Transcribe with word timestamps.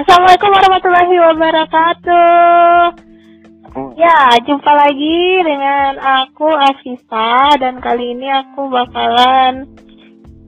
Assalamualaikum 0.00 0.48
warahmatullahi 0.48 1.16
wabarakatuh. 1.28 2.96
Ya, 4.00 4.32
jumpa 4.48 4.72
lagi 4.72 5.44
dengan 5.44 6.00
aku 6.00 6.48
Afisa 6.48 7.52
dan 7.60 7.84
kali 7.84 8.16
ini 8.16 8.32
aku 8.32 8.72
bakalan 8.72 9.68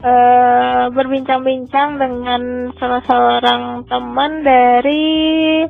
uh, 0.00 0.88
berbincang-bincang 0.96 2.00
dengan 2.00 2.72
salah 2.80 3.04
seorang 3.04 3.84
teman 3.92 4.40
dari 4.40 5.68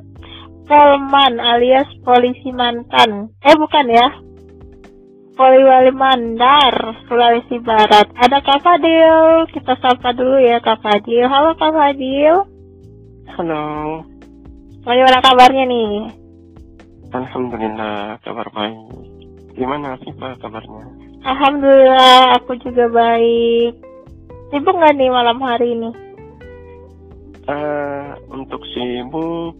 Polman 0.70 1.42
alias 1.42 1.90
polisi 2.06 2.54
mantan. 2.54 3.34
Eh 3.42 3.58
bukan 3.58 3.86
ya, 3.90 4.14
Poliwali 5.34 5.90
Mandar, 5.90 7.02
Sulawesi 7.10 7.58
Barat. 7.58 8.14
Ada 8.14 8.46
Kak 8.46 8.62
Fadil. 8.62 9.50
Kita 9.50 9.75
sapa 9.82 10.14
dulu 10.14 10.39
ya 10.39 10.62
Kak 10.62 10.86
Fadil. 10.86 11.26
Halo 11.26 11.58
Kak 11.58 11.75
Fadil. 11.75 12.51
Halo. 13.31 14.03
Bagaimana 14.82 15.22
kabarnya 15.22 15.64
nih? 15.71 15.90
Alhamdulillah, 17.14 18.18
kabar 18.26 18.49
baik. 18.50 18.82
Gimana 19.54 19.94
sih 20.03 20.11
Pak 20.18 20.43
kabarnya? 20.43 20.82
Alhamdulillah, 21.22 22.43
aku 22.43 22.58
juga 22.58 22.90
baik. 22.90 23.79
Sibuk 24.50 24.75
nggak 24.75 24.94
nih 24.99 25.11
malam 25.14 25.39
hari 25.39 25.79
ini? 25.79 25.90
Uh, 27.46 28.18
untuk 28.35 28.63
sibuk, 28.75 29.54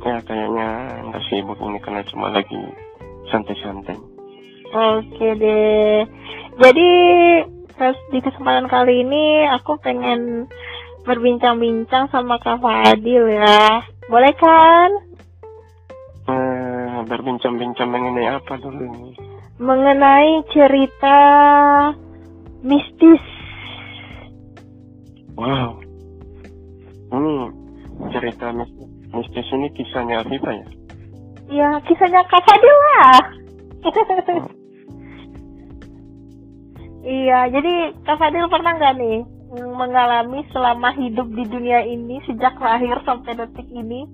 ya 0.00 0.16
kayaknya 0.24 0.68
nggak 1.12 1.24
sibuk 1.28 1.60
ini 1.60 1.78
karena 1.84 2.00
cuma 2.08 2.32
lagi 2.32 2.60
santai-santai. 3.28 4.00
Oke 4.72 5.28
deh. 5.36 6.08
Jadi 6.64 6.90
di 8.12 8.18
kesempatan 8.22 8.70
kali 8.70 9.02
ini 9.02 9.48
aku 9.50 9.74
pengen 9.82 10.46
berbincang-bincang 11.02 12.06
sama 12.10 12.38
Kak 12.38 12.62
Fadil 12.62 13.26
ya. 13.26 13.82
Boleh 14.06 14.34
kan? 14.38 14.90
Eh, 16.30 16.96
berbincang-bincang 17.10 17.90
mengenai 17.90 18.38
apa 18.38 18.54
dulu 18.62 19.10
Mengenai 19.58 20.42
cerita 20.54 21.18
mistis. 22.62 23.22
Wow. 25.34 25.82
Ini 27.12 27.34
cerita 28.14 28.54
mistis, 28.54 28.90
mistis 29.12 29.46
ini 29.52 29.68
kisahnya 29.74 30.22
Afifa 30.22 30.50
ya? 30.50 30.66
Iya, 31.52 31.70
kisahnya 31.86 32.22
Kak 32.30 32.42
Fadil 32.46 32.76
lah. 32.76 33.18
Oh. 33.82 34.46
Iya, 37.02 37.50
jadi 37.50 37.98
Kak 38.06 38.14
Fadil 38.14 38.46
pernah 38.46 38.78
nggak 38.78 38.94
nih 38.94 39.26
mengalami 39.52 40.44
selama 40.52 40.96
hidup 40.96 41.28
di 41.28 41.44
dunia 41.44 41.84
ini 41.84 42.24
sejak 42.24 42.56
lahir 42.56 42.96
sampai 43.04 43.36
detik 43.36 43.68
ini 43.68 44.08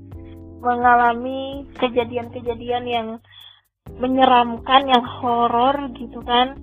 mengalami 0.59 1.63
kejadian-kejadian 1.79 2.85
yang 2.87 3.09
menyeramkan, 4.03 4.91
yang 4.91 5.05
horor 5.23 5.79
gitu 5.95 6.19
kan? 6.27 6.59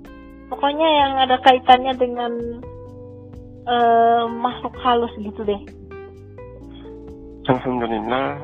Pokoknya 0.52 0.88
yang 0.88 1.12
ada 1.24 1.40
kaitannya 1.42 1.94
dengan 1.96 2.32
uh, 3.66 4.28
makhluk 4.30 4.76
halus 4.84 5.12
gitu 5.18 5.42
deh. 5.48 5.62
Alhamdulillah 7.46 8.42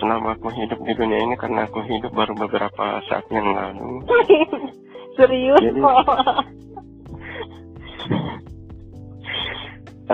selama 0.00 0.34
aku 0.34 0.50
hidup 0.54 0.78
di 0.82 0.92
dunia 0.98 1.18
ini 1.22 1.34
karena 1.38 1.66
aku 1.66 1.82
hidup 1.86 2.10
baru 2.14 2.34
beberapa 2.38 3.02
saat 3.10 3.26
yang 3.30 3.52
lalu. 3.52 4.02
Serius 5.18 5.60
Jadi, 5.60 5.80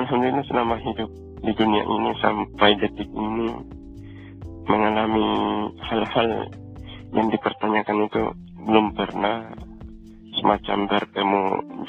Alhamdulillah 0.08 0.48
selama 0.48 0.80
hidup 0.80 1.10
di 1.44 1.52
dunia 1.52 1.84
ini 1.84 2.16
sampai 2.24 2.80
detik 2.80 3.12
ini 3.12 3.52
mengalami 4.64 5.28
hal-hal 5.84 6.48
yang 7.12 7.28
dipertanyakan 7.28 8.08
itu 8.08 8.24
belum 8.56 8.96
pernah 8.96 9.52
semacam 10.32 10.88
bertemu 10.88 11.42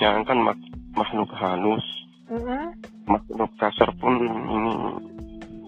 jangankan 0.03 0.51
mak 0.51 0.59
makhluk 0.99 1.31
halus 1.31 1.85
mm-hmm. 2.27 2.75
makhluk 3.07 3.51
kasar 3.55 3.87
pun 4.03 4.19
ini 4.27 4.73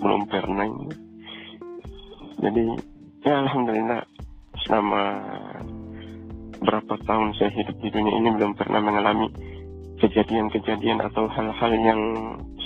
belum 0.04 0.22
pernah 0.28 0.68
ini 0.68 0.92
jadi 2.36 2.66
ya 3.24 3.48
alhamdulillah 3.48 4.04
selama 4.68 5.04
berapa 6.60 7.00
tahun 7.08 7.32
saya 7.40 7.56
hidup 7.56 7.80
di 7.80 7.96
dunia 7.96 8.12
ini 8.12 8.30
belum 8.36 8.60
pernah 8.60 8.84
mengalami 8.84 9.32
kejadian-kejadian 10.02 11.00
atau 11.06 11.30
hal-hal 11.30 11.72
yang 11.78 12.02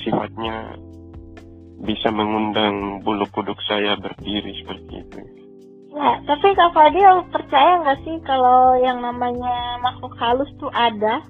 sifatnya 0.05 0.77
bisa 1.83 2.13
mengundang 2.13 3.01
bulu 3.03 3.25
kuduk 3.33 3.57
saya 3.65 3.97
berdiri 3.97 4.53
seperti 4.63 4.93
itu. 5.01 5.19
Ya, 5.95 6.19
tapi 6.27 6.51
Kak 6.55 6.75
Fadil 6.75 7.23
percaya 7.31 7.79
nggak 7.83 7.99
sih 8.03 8.15
kalau 8.27 8.75
yang 8.83 8.99
namanya 8.99 9.79
makhluk 9.79 10.13
halus 10.19 10.51
tuh 10.59 10.71
ada? 10.75 11.23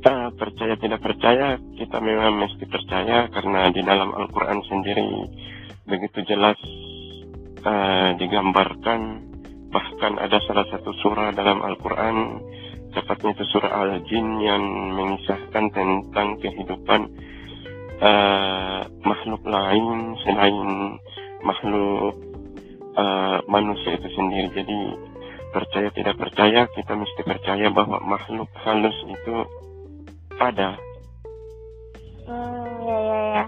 Uh, 0.00 0.32
percaya 0.36 0.76
tidak 0.80 1.00
percaya, 1.04 1.60
kita 1.76 2.00
memang 2.00 2.40
mesti 2.40 2.64
percaya 2.64 3.28
karena 3.28 3.68
di 3.68 3.84
dalam 3.84 4.12
Al-Quran 4.16 4.60
sendiri 4.64 5.08
begitu 5.84 6.24
jelas 6.24 6.56
uh, 7.64 8.16
digambarkan 8.16 9.28
bahkan 9.70 10.18
ada 10.18 10.38
salah 10.44 10.66
satu 10.68 10.90
surah 11.00 11.30
dalam 11.32 11.62
Al-Quran 11.62 12.42
tepatnya 12.90 13.38
itu 13.38 13.44
surah 13.54 13.72
Al-Jin 13.72 14.26
yang 14.42 14.62
mengisahkan 14.98 15.64
tentang 15.70 16.28
kehidupan 16.42 17.00
uh, 18.00 18.80
makhluk 19.04 19.42
lain 19.44 20.16
selain 20.24 20.68
makhluk 21.44 22.16
uh, 22.96 23.38
manusia 23.46 23.96
itu 23.96 24.08
sendiri. 24.16 24.48
Jadi 24.56 24.78
percaya 25.50 25.88
tidak 25.94 26.16
percaya 26.16 26.60
kita 26.72 26.92
mesti 26.96 27.20
percaya 27.24 27.66
bahwa 27.70 27.98
makhluk 28.04 28.48
halus 28.64 28.96
itu 29.06 29.34
ada. 30.40 30.76
Hmm, 32.26 32.74
ya 32.86 32.98
ya 32.98 33.20
ya. 33.34 33.44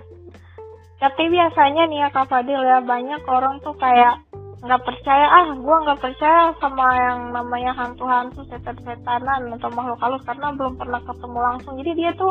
Tapi 1.02 1.22
biasanya 1.30 1.82
nih 1.90 1.98
ya 2.06 2.08
Kak 2.14 2.30
Fadil 2.30 2.62
ya 2.62 2.78
banyak 2.82 3.22
orang 3.26 3.58
tuh 3.62 3.74
kayak 3.74 4.22
nggak 4.62 4.82
percaya 4.86 5.26
ah 5.26 5.46
gue 5.58 5.76
nggak 5.82 5.98
percaya 5.98 6.54
sama 6.62 6.86
yang 6.94 7.34
namanya 7.34 7.74
hantu-hantu 7.74 8.46
setan-setanan 8.46 9.50
atau 9.58 9.70
makhluk 9.74 9.98
halus 9.98 10.22
karena 10.22 10.54
belum 10.54 10.78
pernah 10.78 11.02
ketemu 11.02 11.38
langsung 11.42 11.74
jadi 11.82 11.92
dia 11.98 12.10
tuh 12.14 12.30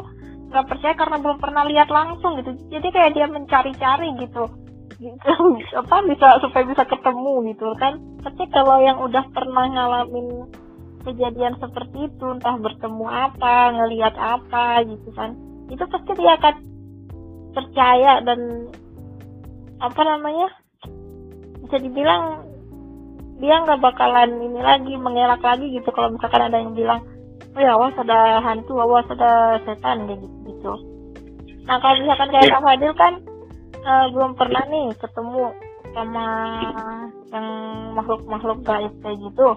nggak 0.51 0.67
percaya 0.67 0.93
karena 0.99 1.17
belum 1.23 1.37
pernah 1.39 1.63
lihat 1.65 1.87
langsung 1.87 2.35
gitu. 2.43 2.51
Jadi 2.67 2.87
kayak 2.91 3.15
dia 3.15 3.27
mencari-cari 3.31 4.07
gitu. 4.19 4.43
Gitu. 4.99 5.31
Apa 5.81 6.03
bisa 6.05 6.37
supaya 6.43 6.63
bisa 6.67 6.83
ketemu 6.83 7.55
gitu 7.55 7.71
kan. 7.79 7.97
Tapi 8.21 8.43
kalau 8.51 8.83
yang 8.83 8.99
udah 8.99 9.23
pernah 9.31 9.65
ngalamin 9.71 10.51
kejadian 11.01 11.57
seperti 11.57 12.07
itu 12.07 12.25
entah 12.29 12.55
bertemu 12.61 13.05
apa 13.09 13.73
ngelihat 13.73 14.13
apa 14.15 14.85
gitu 14.85 15.09
kan 15.17 15.33
itu 15.73 15.83
pasti 15.89 16.11
dia 16.13 16.37
akan 16.37 16.55
percaya 17.51 18.21
dan 18.23 18.69
apa 19.81 20.01
namanya 20.05 20.47
bisa 21.65 21.77
dibilang 21.81 22.45
dia 23.41 23.57
nggak 23.65 23.81
bakalan 23.81 24.37
ini 24.37 24.61
lagi 24.61 24.93
mengelak 24.99 25.41
lagi 25.41 25.73
gitu 25.73 25.89
kalau 25.89 26.13
misalkan 26.13 26.45
ada 26.45 26.61
yang 26.61 26.77
bilang 26.77 27.01
oh 27.57 27.61
ya 27.61 27.73
awas 27.73 27.97
ada 27.97 28.39
hantu 28.45 28.77
awas 28.77 29.07
ada 29.09 29.57
setan 29.65 30.05
gitu, 30.05 30.27
gitu. 30.61 30.73
nah 31.65 31.75
kalau 31.81 31.95
misalkan 31.97 32.29
kayak 32.29 32.45
yeah. 32.45 32.53
Kak 32.53 32.63
Fadil 32.63 32.93
kan 32.93 33.13
uh, 33.81 34.05
belum 34.13 34.31
pernah 34.37 34.63
nih 34.69 34.87
ketemu 35.01 35.43
sama 35.91 36.27
yang 37.33 37.47
makhluk-makhluk 37.97 38.59
gaib 38.61 38.93
kayak 39.01 39.17
gitu 39.17 39.47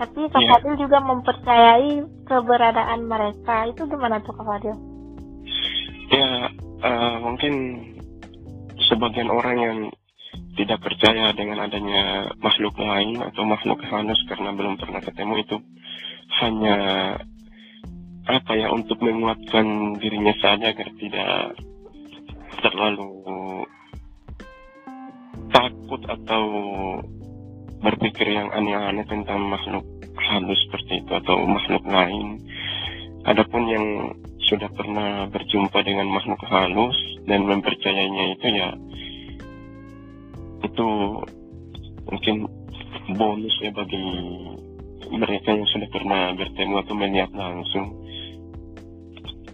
tapi 0.00 0.20
Kak 0.34 0.42
yeah. 0.42 0.50
Fadil 0.58 0.74
juga 0.82 0.98
mempercayai 0.98 1.90
keberadaan 2.26 3.00
mereka 3.06 3.70
itu 3.70 3.86
gimana 3.86 4.18
tuh 4.24 4.34
Kak 4.34 4.46
Fadil? 4.48 4.76
Ya 6.10 6.50
uh, 6.82 7.16
mungkin 7.22 7.54
sebagian 8.90 9.30
orang 9.30 9.56
yang 9.60 9.78
tidak 10.58 10.82
percaya 10.82 11.30
dengan 11.32 11.62
adanya 11.62 12.32
makhluk 12.42 12.74
lain 12.76 13.22
atau 13.22 13.46
makhluk 13.46 13.80
halus 13.86 14.18
karena 14.26 14.50
belum 14.52 14.76
pernah 14.76 15.00
ketemu 15.00 15.34
itu 15.40 15.56
hanya 16.42 16.76
apa 18.30 18.52
ya 18.54 18.70
untuk 18.70 19.02
menguatkan 19.02 19.98
dirinya 19.98 20.34
saja 20.38 20.70
agar 20.70 20.88
tidak 21.02 21.58
terlalu 22.62 23.10
takut 25.50 26.02
atau 26.06 26.44
berpikir 27.80 28.30
yang 28.30 28.52
aneh-aneh 28.54 29.02
tentang 29.08 29.40
makhluk 29.50 29.82
halus 30.14 30.60
seperti 30.68 31.02
itu 31.02 31.12
atau 31.16 31.42
makhluk 31.48 31.82
lain. 31.88 32.38
Adapun 33.26 33.62
yang 33.66 33.86
sudah 34.46 34.70
pernah 34.72 35.26
berjumpa 35.30 35.78
dengan 35.82 36.10
makhluk 36.10 36.40
halus 36.46 36.96
dan 37.26 37.46
mempercayainya 37.46 38.24
itu 38.34 38.46
ya 38.50 38.70
itu 40.60 40.86
mungkin 42.10 42.36
bonus 43.14 43.54
ya 43.62 43.70
bagi 43.70 44.02
mereka 45.10 45.54
yang 45.54 45.66
sudah 45.70 45.88
pernah 45.90 46.34
bertemu 46.34 46.74
atau 46.82 46.94
melihat 46.94 47.30
langsung 47.34 47.86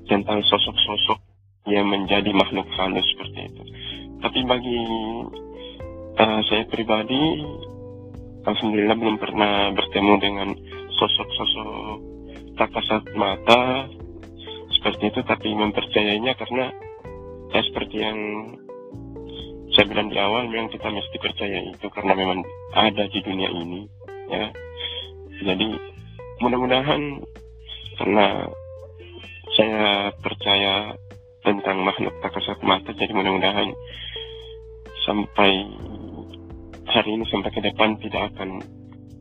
tentang 0.07 0.43
sosok-sosok 0.47 1.19
yang 1.67 1.91
menjadi 1.91 2.31
makhluk 2.31 2.67
halus 2.79 3.07
seperti 3.15 3.51
itu. 3.51 3.63
tapi 4.23 4.39
bagi 4.47 4.81
uh, 6.19 6.41
saya 6.47 6.65
pribadi 6.71 7.43
alhamdulillah 8.47 8.97
belum 8.97 9.17
pernah 9.19 9.75
bertemu 9.75 10.15
dengan 10.23 10.49
sosok-sosok 10.95 11.99
tak 12.57 12.71
kasat 12.73 13.03
mata 13.19 13.91
seperti 14.73 15.13
itu 15.13 15.21
tapi 15.27 15.53
mempercayainya 15.53 16.33
karena 16.39 16.73
ya 17.53 17.61
seperti 17.67 17.97
yang 18.01 18.19
saya 19.77 19.93
bilang 19.93 20.09
di 20.09 20.17
awal 20.17 20.49
memang 20.49 20.73
kita 20.73 20.89
mesti 20.89 21.17
percaya 21.21 21.59
itu 21.69 21.87
karena 21.93 22.17
memang 22.17 22.41
ada 22.73 23.05
di 23.13 23.19
dunia 23.21 23.51
ini 23.53 23.85
ya 24.33 24.49
jadi 25.45 25.67
mudah-mudahan 26.41 27.21
karena 28.01 28.49
saya 29.57 30.13
percaya 30.21 30.93
tentang 31.41 31.81
makhluk 31.81 32.13
tak 32.21 32.37
kasat 32.37 32.61
mata 32.61 32.93
jadi 32.93 33.11
mudah-mudahan 33.17 33.73
sampai 35.09 35.53
hari 36.87 37.11
ini 37.17 37.25
sampai 37.33 37.51
ke 37.51 37.61
depan 37.65 37.97
tidak 38.03 38.35
akan 38.35 38.61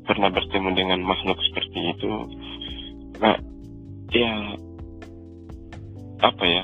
pernah 0.05 0.29
bertemu 0.29 0.69
dengan 0.77 0.99
makhluk 1.01 1.37
seperti 1.49 1.79
itu. 1.97 2.11
Nah 3.23 3.37
ya 4.11 4.33
apa 6.21 6.45
ya? 6.45 6.63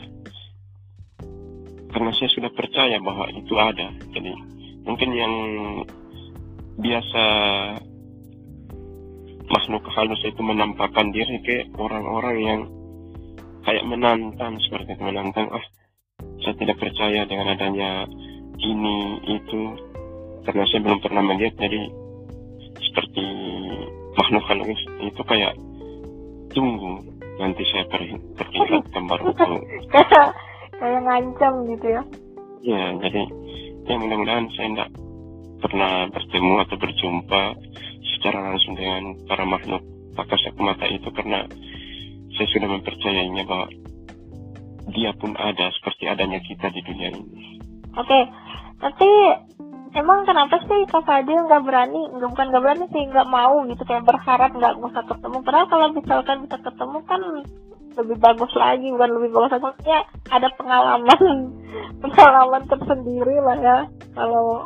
Karena 1.92 2.12
saya 2.16 2.30
sudah 2.32 2.52
percaya 2.56 2.98
bahwa 3.00 3.28
itu 3.32 3.54
ada 3.58 3.88
jadi 4.12 4.32
mungkin 4.88 5.10
yang 5.14 5.34
biasa 6.82 7.24
makhluk 9.52 9.84
halus 9.92 10.22
itu 10.24 10.42
menampakkan 10.42 11.12
diri 11.12 11.38
ke 11.44 11.68
orang-orang 11.76 12.38
yang 12.42 12.62
kayak 13.66 13.86
menantang 13.86 14.58
seperti 14.62 14.98
itu 14.98 15.04
menantang 15.04 15.48
ah 15.54 15.66
saya 16.42 16.54
tidak 16.58 16.78
percaya 16.82 17.22
dengan 17.26 17.54
adanya 17.54 18.06
ini 18.62 18.98
itu. 19.26 19.62
Karena 20.42 20.66
saya 20.66 20.82
belum 20.82 21.00
pernah 21.06 21.22
melihat 21.22 21.54
jadi 21.62 21.82
seperti 22.82 23.26
makhluk 24.18 24.44
halus 24.50 24.82
itu 25.00 25.22
kayak 25.22 25.54
tunggu 26.52 27.00
nanti 27.38 27.64
saya 27.70 27.86
perlihatkan 27.90 29.04
baru 29.08 29.32
tahu 29.38 29.58
kayak 30.82 31.02
ngancam 31.06 31.54
gitu 31.70 31.88
ya? 31.88 32.02
Ya 32.62 32.84
jadi 33.06 33.22
ya 33.86 33.96
mudah-mudahan 34.02 34.46
saya 34.58 34.68
tidak 34.74 34.90
pernah 35.62 35.94
bertemu 36.10 36.54
atau 36.66 36.76
berjumpa 36.78 37.44
secara 38.18 38.38
langsung 38.50 38.74
dengan 38.74 39.14
para 39.30 39.46
makhluk 39.46 39.86
tak 40.18 40.28
kasat 40.34 40.54
mata 40.58 40.86
itu 40.90 41.08
karena 41.14 41.46
saya 42.42 42.58
sudah 42.58 42.70
mempercayainya 42.74 43.46
bahwa 43.46 43.70
dia 44.98 45.14
pun 45.14 45.38
ada 45.38 45.70
seperti 45.78 46.10
adanya 46.10 46.42
kita 46.42 46.74
di 46.74 46.82
dunia 46.82 47.14
ini. 47.14 47.62
Oke, 47.94 48.10
okay. 48.10 48.24
tapi 48.82 49.10
emang 49.94 50.26
kenapa 50.26 50.58
sih 50.66 50.90
Kak 50.90 51.06
Fadil 51.06 51.38
nggak 51.46 51.62
berani, 51.62 52.02
nggak 52.18 52.34
bukan 52.34 52.50
nggak 52.50 52.64
berani 52.66 52.86
sih, 52.90 53.06
nggak 53.14 53.30
mau 53.30 53.62
gitu 53.70 53.86
kayak 53.86 54.10
berharap 54.10 54.58
nggak 54.58 54.74
usah 54.74 55.06
ketemu. 55.06 55.38
Padahal 55.46 55.68
kalau 55.70 55.88
misalkan 55.94 56.38
bisa 56.50 56.58
ketemu 56.66 56.98
kan 57.06 57.22
lebih 58.02 58.18
bagus 58.18 58.52
lagi, 58.58 58.88
bukan 58.90 59.12
lebih 59.22 59.30
bagus 59.38 59.52
lagi. 59.54 59.66
Maksudnya 59.70 60.00
ada 60.34 60.48
pengalaman, 60.58 61.22
pengalaman 62.02 62.64
tersendiri 62.66 63.38
lah 63.38 63.58
ya. 63.62 63.78
Kalau 64.18 64.66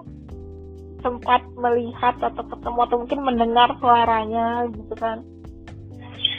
sempat 1.04 1.44
melihat 1.60 2.16
atau 2.24 2.44
ketemu 2.48 2.80
atau 2.88 2.98
mungkin 3.04 3.20
mendengar 3.20 3.68
suaranya 3.84 4.64
gitu 4.72 4.96
kan 4.96 5.35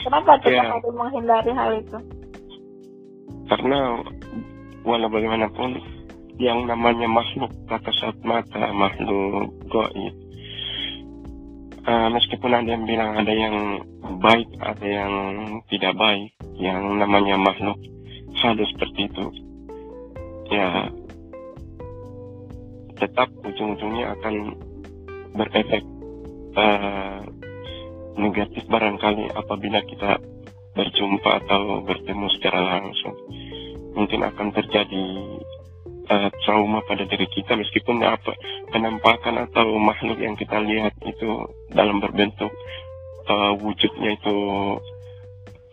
Kenapa 0.07 0.39
kita 0.39 0.55
ya. 0.55 0.71
harus 0.71 0.95
menghindari 0.95 1.51
hal 1.51 1.83
itu? 1.83 1.99
Karena 3.51 3.99
walau 4.87 5.11
bagaimanapun 5.11 5.83
yang 6.39 6.63
namanya 6.63 7.11
makhluk 7.11 7.51
tak 7.67 7.83
kasat 7.83 8.15
mata, 8.23 8.71
makhluk 8.71 9.51
goib, 9.67 10.15
uh, 11.83 12.07
meskipun 12.07 12.55
ada 12.55 12.71
yang 12.71 12.87
bilang 12.87 13.19
ada 13.19 13.33
yang 13.35 13.83
baik, 14.23 14.47
ada 14.63 14.87
yang 14.87 15.11
tidak 15.67 15.91
baik, 15.99 16.31
yang 16.55 17.03
namanya 17.03 17.35
makhluk 17.35 17.75
halus 18.39 18.71
seperti 18.79 19.11
itu, 19.11 19.25
ya 20.55 20.87
tetap 22.95 23.27
ujung-ujungnya 23.43 24.15
akan 24.15 24.55
berefek 25.35 25.83
uh, 26.55 27.27
negatif 28.17 28.65
barangkali 28.67 29.33
apabila 29.37 29.79
kita 29.85 30.17
berjumpa 30.77 31.45
atau 31.45 31.81
bertemu 31.85 32.27
secara 32.37 32.77
langsung. 32.77 33.15
Mungkin 33.97 34.21
akan 34.21 34.47
terjadi 34.53 35.05
uh, 36.09 36.29
trauma 36.43 36.81
pada 36.85 37.03
diri 37.05 37.27
kita 37.29 37.57
meskipun 37.57 38.01
apa 38.03 38.33
penampakan 38.71 39.47
atau 39.49 39.77
makhluk 39.77 40.17
yang 40.21 40.35
kita 40.37 40.57
lihat 40.61 40.93
itu 41.03 41.49
dalam 41.71 41.99
berbentuk 42.01 42.51
uh, 43.27 43.53
wujudnya 43.57 44.15
itu 44.17 44.37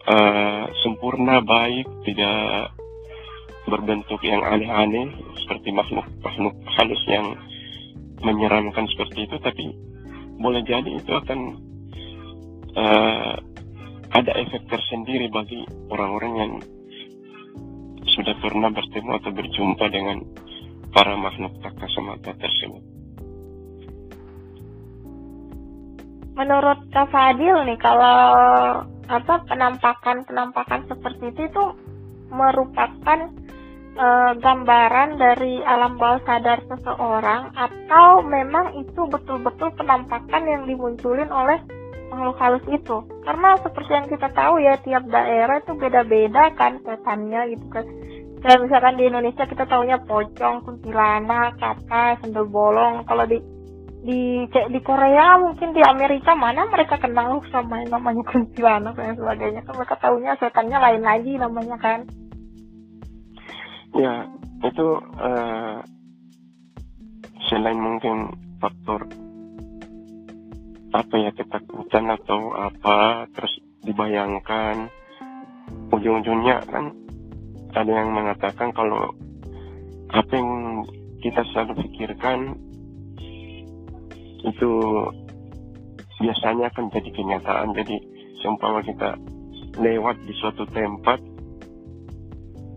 uh, 0.08 0.64
sempurna 0.82 1.40
baik 1.40 1.86
tidak 2.08 2.72
berbentuk 3.64 4.20
yang 4.20 4.44
aneh-aneh 4.44 5.08
seperti 5.40 5.72
makhluk 5.72 6.04
makhluk 6.20 6.54
halus 6.76 7.02
yang 7.08 7.32
menyeramkan 8.20 8.84
seperti 8.92 9.24
itu 9.28 9.36
tapi 9.40 9.72
boleh 10.36 10.60
jadi 10.64 11.00
itu 11.00 11.12
akan 11.12 11.56
uh, 12.78 13.34
ada 14.14 14.32
efek 14.38 14.62
tersendiri 14.70 15.26
bagi 15.30 15.66
orang-orang 15.90 16.32
yang 16.38 16.52
sudah 18.14 18.34
pernah 18.38 18.70
bertemu 18.70 19.10
atau 19.18 19.30
berjumpa 19.34 19.84
dengan 19.90 20.22
para 20.94 21.18
makhluk 21.18 21.50
tak 21.58 21.74
mata 22.06 22.30
tersebut. 22.38 22.82
Menurut 26.34 26.78
Kak 26.90 27.10
Fadil 27.14 27.62
nih, 27.66 27.78
kalau 27.78 28.26
apa 29.06 29.34
penampakan 29.46 30.26
penampakan 30.26 30.82
seperti 30.90 31.30
itu 31.30 31.40
itu 31.46 31.64
merupakan 32.32 33.18
e, 33.94 34.06
gambaran 34.42 35.20
dari 35.20 35.62
alam 35.62 35.94
bawah 35.94 36.18
sadar 36.26 36.58
seseorang 36.66 37.54
atau 37.54 38.24
memang 38.24 38.74
itu 38.80 39.06
betul-betul 39.06 39.70
penampakan 39.78 40.42
yang 40.48 40.62
dimunculin 40.66 41.30
oleh 41.30 41.60
makhluk 42.14 42.38
halus 42.38 42.66
itu. 42.70 42.96
Karena 43.26 43.58
seperti 43.58 43.90
yang 43.90 44.06
kita 44.08 44.28
tahu 44.32 44.54
ya 44.62 44.74
tiap 44.80 45.04
daerah 45.10 45.58
itu 45.58 45.72
beda-beda 45.74 46.54
kan 46.54 46.78
setannya 46.80 47.54
gitu 47.54 47.66
kan. 47.68 47.84
Kayak 48.44 48.60
misalkan 48.60 48.94
di 49.00 49.04
Indonesia 49.08 49.44
kita 49.48 49.64
tahunya 49.64 49.98
pocong, 50.04 50.56
kuntilanak, 50.68 51.56
kata, 51.56 52.20
sendal 52.20 52.44
bolong. 52.46 53.02
Kalau 53.08 53.24
di 53.24 53.40
di 54.04 54.44
di 54.52 54.80
Korea 54.84 55.40
mungkin 55.40 55.72
di 55.72 55.80
Amerika 55.80 56.36
mana 56.36 56.68
mereka 56.68 57.00
kenal 57.00 57.40
sama 57.48 57.80
yang 57.80 57.96
namanya 57.96 58.22
kuntilanak 58.30 58.94
dan 58.94 59.16
sebagainya. 59.16 59.64
Kan 59.64 59.74
mereka 59.80 59.96
tahunya 59.98 60.32
setannya 60.38 60.78
lain 60.78 61.02
lagi 61.02 61.32
namanya 61.40 61.76
kan. 61.80 62.04
Ya 63.96 64.28
itu 64.64 64.86
uh, 65.20 65.80
selain 67.48 67.80
mungkin 67.80 68.32
faktor 68.60 69.04
apa 70.94 71.14
ya 71.18 71.30
ketakutan 71.34 72.06
atau 72.06 72.54
apa 72.54 73.26
terus 73.34 73.58
dibayangkan 73.82 74.86
ujung-ujungnya 75.90 76.62
kan 76.70 76.94
ada 77.74 77.90
yang 77.90 78.14
mengatakan 78.14 78.70
kalau 78.70 79.10
apa 80.14 80.32
yang 80.38 80.50
kita 81.18 81.42
selalu 81.50 81.82
pikirkan 81.82 82.54
itu 84.44 84.70
biasanya 86.20 86.70
akan 86.70 86.92
jadi 86.92 87.10
kenyataan. 87.10 87.74
Jadi 87.74 87.96
seumpama 88.44 88.84
kita 88.84 89.18
lewat 89.80 90.16
di 90.22 90.32
suatu 90.38 90.62
tempat 90.70 91.18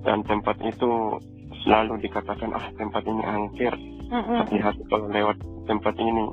dan 0.07 0.23
tempat 0.25 0.57
itu 0.63 1.19
selalu 1.61 1.99
dikatakan 2.01 2.55
ah 2.55 2.65
tempat 2.79 3.03
ini 3.05 3.23
angker. 3.27 3.75
Hati-hati 4.07 4.81
kalau 4.87 5.11
lewat 5.11 5.37
tempat 5.67 5.93
ini 5.99 6.31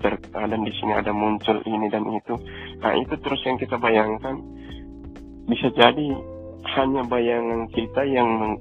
dan 0.00 0.60
di 0.62 0.72
sini 0.76 0.92
ada 0.92 1.10
muncul 1.10 1.58
ini 1.64 1.88
dan 1.88 2.04
itu. 2.12 2.34
Nah 2.84 2.92
itu 2.96 3.14
terus 3.20 3.40
yang 3.48 3.56
kita 3.56 3.80
bayangkan 3.80 4.38
bisa 5.46 5.70
jadi 5.72 6.06
hanya 6.76 7.02
bayangan 7.06 7.70
kita 7.70 8.02
yang 8.04 8.58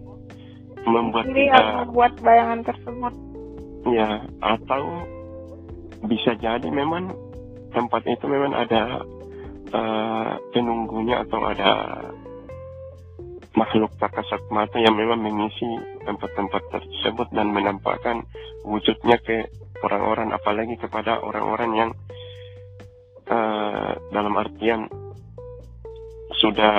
membuat 0.85 1.25
Jadi 1.27 1.49
kita 1.49 1.63
membuat 1.83 2.13
bayangan 2.21 2.59
tersebut. 2.61 3.13
Ya, 3.85 4.09
atau 4.41 4.81
bisa 6.05 6.37
jadi 6.37 6.67
memang 6.69 7.13
tempat 7.73 8.05
itu 8.05 8.25
memang 8.29 8.53
ada 8.53 9.01
uh, 9.73 10.31
penunggunya 10.53 11.21
atau 11.25 11.39
ada 11.45 11.71
makhluk 13.55 13.91
tak 13.97 14.11
kasat 14.13 14.41
mata 14.51 14.77
yang 14.77 14.93
memang 14.99 15.21
mengisi 15.23 15.65
tempat-tempat 16.03 16.61
tersebut 16.75 17.27
dan 17.31 17.55
menampakkan 17.55 18.21
wujudnya 18.67 19.15
ke 19.23 19.47
orang-orang 19.85 20.33
apalagi 20.33 20.75
kepada 20.81 21.21
orang-orang 21.21 21.71
yang 21.77 21.91
uh, 23.29 23.93
dalam 24.09 24.33
artian 24.35 24.89
sudah 26.41 26.75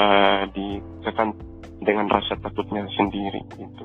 ditekan 0.51 1.33
dengan 1.83 2.11
rasa 2.11 2.35
takutnya 2.43 2.85
sendiri 2.99 3.41
gitu. 3.55 3.85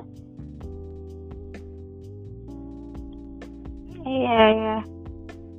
Iya, 4.02 4.40
iya. 4.50 4.78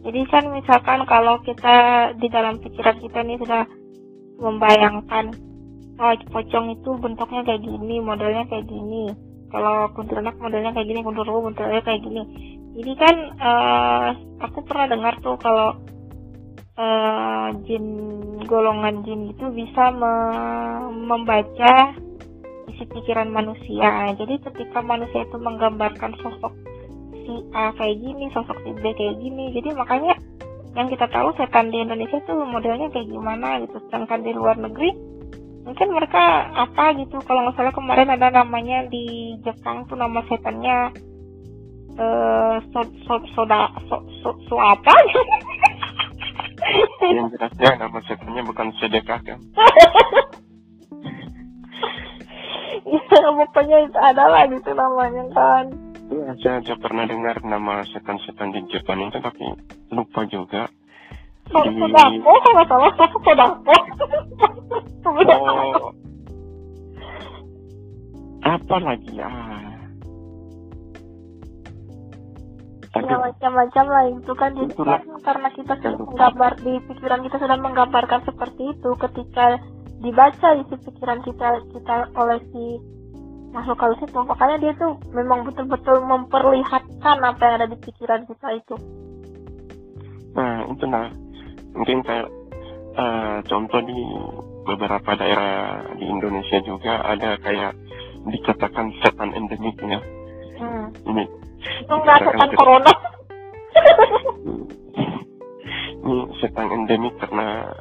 Jadi 0.04 0.22
kan 0.28 0.44
misalkan 0.52 1.08
kalau 1.08 1.40
kita 1.48 2.12
di 2.20 2.28
dalam 2.28 2.60
pikiran 2.60 3.00
kita 3.00 3.24
nih 3.24 3.40
sudah 3.40 3.64
membayangkan 4.44 5.32
oh 5.96 6.14
pocong 6.28 6.76
itu 6.76 6.92
bentuknya 7.00 7.42
kayak 7.48 7.64
gini, 7.64 8.04
modelnya 8.04 8.44
kayak 8.52 8.68
gini. 8.68 9.16
Kalau 9.48 9.88
kuntilanak 9.96 10.36
modelnya 10.42 10.76
kayak 10.76 10.88
gini, 10.92 11.00
kuntilanak 11.06 11.40
modelnya 11.40 11.82
kayak 11.86 12.02
gini. 12.04 12.24
Jadi 12.74 12.94
kan 12.98 13.16
uh, 13.38 14.08
aku 14.42 14.66
pernah 14.66 14.90
dengar 14.90 15.14
tuh 15.22 15.38
kalau 15.38 15.78
uh, 16.78 17.48
jin 17.70 17.86
golongan 18.50 19.06
jin 19.06 19.30
itu 19.30 19.46
bisa 19.54 19.94
me 19.94 20.14
membaca 21.06 21.94
isi 22.74 22.84
pikiran 22.90 23.30
manusia. 23.30 24.10
Jadi 24.18 24.42
ketika 24.42 24.82
manusia 24.82 25.22
itu 25.22 25.38
menggambarkan 25.38 26.18
sosok 26.20 26.54
si 27.24 27.34
A 27.56 27.72
kayak 27.76 27.98
gini 28.04 28.28
sosok 28.36 28.58
si 28.64 28.72
B 28.78 28.84
kayak 28.94 29.16
gini 29.20 29.56
jadi 29.56 29.72
makanya 29.74 30.14
yang 30.74 30.88
kita 30.90 31.08
tahu 31.10 31.32
setan 31.38 31.72
di 31.72 31.82
Indonesia 31.82 32.20
tuh 32.28 32.44
modelnya 32.44 32.92
kayak 32.92 33.08
gimana 33.10 33.64
gitu 33.64 33.78
sedangkan 33.88 34.22
di 34.26 34.32
luar 34.36 34.60
negeri 34.60 34.92
mungkin 35.64 35.96
mereka 35.96 36.52
apa 36.52 36.92
gitu 37.00 37.24
kalau 37.24 37.48
nggak 37.48 37.56
salah 37.56 37.74
kemarin 37.74 38.12
ada 38.12 38.28
namanya 38.44 38.84
di 38.92 39.38
Jepang 39.48 39.88
tuh 39.88 39.96
nama 39.96 40.20
setannya 40.28 40.92
uh, 42.00 42.56
so, 42.72 42.80
so, 43.06 43.14
soda 43.36 43.70
so, 43.90 43.98
so, 44.22 44.30
so 44.50 44.56
apa 44.58 44.94
yang 47.16 47.28
jelasnya 47.34 47.72
nama 47.76 48.00
setannya 48.08 48.42
bukan 48.48 48.68
sedekah 48.80 49.20
kan 49.22 49.40
ya 52.84 53.30
pokoknya 53.34 53.78
itu 53.90 54.00
adalah 54.00 54.48
gitu 54.48 54.72
namanya 54.74 55.26
kan 55.34 55.66
Iya, 56.14 56.30
saya, 56.46 56.62
saya 56.62 56.78
pernah 56.78 57.10
dengar 57.10 57.42
nama 57.42 57.82
setan-setan 57.90 58.54
di 58.54 58.62
Jepang 58.70 59.02
itu 59.02 59.18
tapi 59.18 59.50
lupa 59.90 60.22
juga. 60.30 60.70
Di... 61.50 61.50
Sodako, 61.50 62.34
kalau 62.44 62.64
salah 62.70 62.92
Sodako. 62.94 63.74
Oh, 65.10 65.90
apa 68.44 68.76
lagi 68.84 69.16
ya? 69.16 69.32
Ya 72.94 73.18
macam-macam 73.18 73.86
lah 73.90 74.04
itu 74.06 74.34
kan. 74.38 74.52
Jadi 74.54 74.74
kan 74.78 75.02
karena 75.26 75.50
kita 75.58 75.74
sudah 75.82 75.98
menggambar 75.98 76.52
di 76.62 76.74
pikiran 76.86 77.20
kita 77.26 77.38
sudah 77.42 77.58
menggambarkan 77.58 78.22
seperti 78.22 78.64
itu 78.70 78.90
ketika 79.02 79.58
dibaca 79.98 80.50
isi 80.62 80.76
pikiran 80.78 81.26
kita 81.26 81.50
kita 81.74 81.96
oleh 82.14 82.38
si 82.54 82.78
makhluk 83.50 83.82
halus 83.82 84.02
itu 84.06 84.20
makanya 84.26 84.58
dia 84.62 84.74
tuh 84.78 84.94
memang 85.10 85.46
betul-betul 85.46 86.06
memperlihatkan 86.06 87.18
apa 87.22 87.42
yang 87.42 87.56
ada 87.62 87.68
di 87.74 87.78
pikiran 87.82 88.30
kita 88.30 88.48
itu. 88.62 88.76
Nah 90.38 90.70
itu 90.70 90.86
nah 90.86 91.10
mungkin 91.74 92.06
kayak 92.06 92.30
uh, 92.94 93.42
contoh 93.50 93.82
di 93.86 94.02
beberapa 94.70 95.18
daerah 95.18 95.82
di 95.98 96.06
Indonesia 96.06 96.62
juga 96.62 97.02
ada 97.10 97.42
kayak 97.42 97.74
dikatakan 98.30 98.94
setan 99.02 99.34
endemik 99.34 99.82
ya. 99.82 100.02
Hmm. 100.54 100.94
ini 101.10 101.26
setan 102.20 102.50
corona. 102.56 102.94
Ini 106.04 106.16
setan 106.44 106.68
endemik 106.72 107.16
karena 107.20 107.72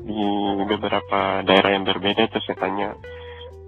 di 0.00 0.24
beberapa 0.64 1.44
daerah 1.44 1.70
yang 1.76 1.84
berbeda 1.84 2.28
itu 2.28 2.38
setannya 2.44 2.96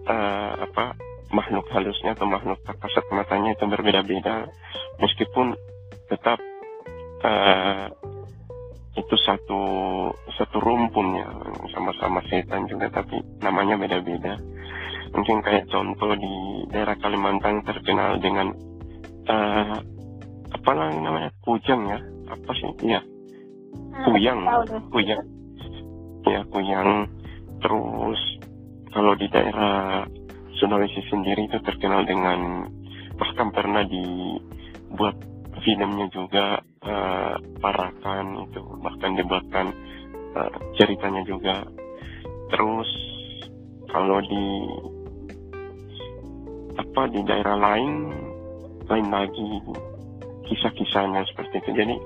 uh, 0.08 0.52
apa 0.64 0.96
makhluk 1.32 1.68
halusnya 1.72 2.12
atau 2.16 2.28
makhluk 2.28 2.60
kasat 2.64 3.04
matanya 3.12 3.56
itu 3.56 3.64
berbeda-beda. 3.68 4.48
Meskipun 5.00 5.56
tetap 6.08 6.38
uh, 7.24 7.88
itu 8.92 9.16
satu 9.24 9.62
satu 10.36 10.56
rumpun 10.60 11.16
ya 11.16 11.28
sama-sama 11.72 12.20
setan 12.28 12.68
juga 12.68 12.92
tapi 12.92 13.20
namanya 13.40 13.80
beda-beda. 13.80 14.36
Mungkin 15.12 15.44
kayak 15.44 15.68
contoh 15.68 16.12
di 16.16 16.64
daerah 16.72 16.96
Kalimantan 16.96 17.64
terkenal 17.64 18.16
dengan 18.20 18.52
uh, 19.28 19.76
apa 20.52 20.70
namanya 20.72 21.30
kujang 21.44 21.82
ya? 21.86 21.98
Apa 22.30 22.50
sih? 22.56 22.70
Iya. 22.86 23.00
Kuyang 24.08 24.40
kuyang 24.88 25.22
ya 26.22 26.40
kuyang 26.48 27.08
terus 27.60 28.20
kalau 28.92 29.12
di 29.16 29.26
daerah 29.32 30.04
Sulawesi 30.60 31.02
sendiri 31.10 31.50
itu 31.50 31.58
terkenal 31.64 32.06
dengan 32.06 32.70
bahkan 33.18 33.50
pernah 33.50 33.82
dibuat 33.82 35.18
filmnya 35.64 36.06
juga 36.14 36.62
uh, 36.86 37.34
Parakan 37.58 38.46
itu. 38.46 38.62
Bahkan 38.62 39.10
dibuatkan 39.18 39.66
uh, 40.38 40.52
ceritanya 40.78 41.22
juga. 41.26 41.66
Terus 42.52 42.90
kalau 43.90 44.22
di 44.22 44.46
apa 46.78 47.02
di 47.10 47.20
daerah 47.26 47.56
lain 47.58 47.92
lain 48.88 49.08
lagi 49.10 49.48
kisah-kisahnya 50.46 51.24
seperti 51.30 51.62
itu. 51.62 51.70
Jadi 51.72 51.96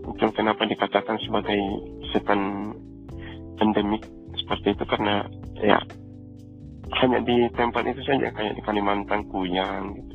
itu 0.00 0.24
kenapa 0.32 0.64
dikatakan 0.64 1.20
sebagai 1.22 1.60
setan 2.10 2.72
endemik 3.60 4.02
seperti 4.38 4.72
itu? 4.74 4.84
Karena 4.88 5.26
ya 5.60 5.78
hanya 7.00 7.18
di 7.22 7.46
tempat 7.54 7.86
itu 7.86 8.02
saja 8.02 8.32
kayak 8.34 8.56
di 8.58 8.62
Kalimantan 8.64 9.22
kuyang 9.30 9.94
gitu. 9.94 10.14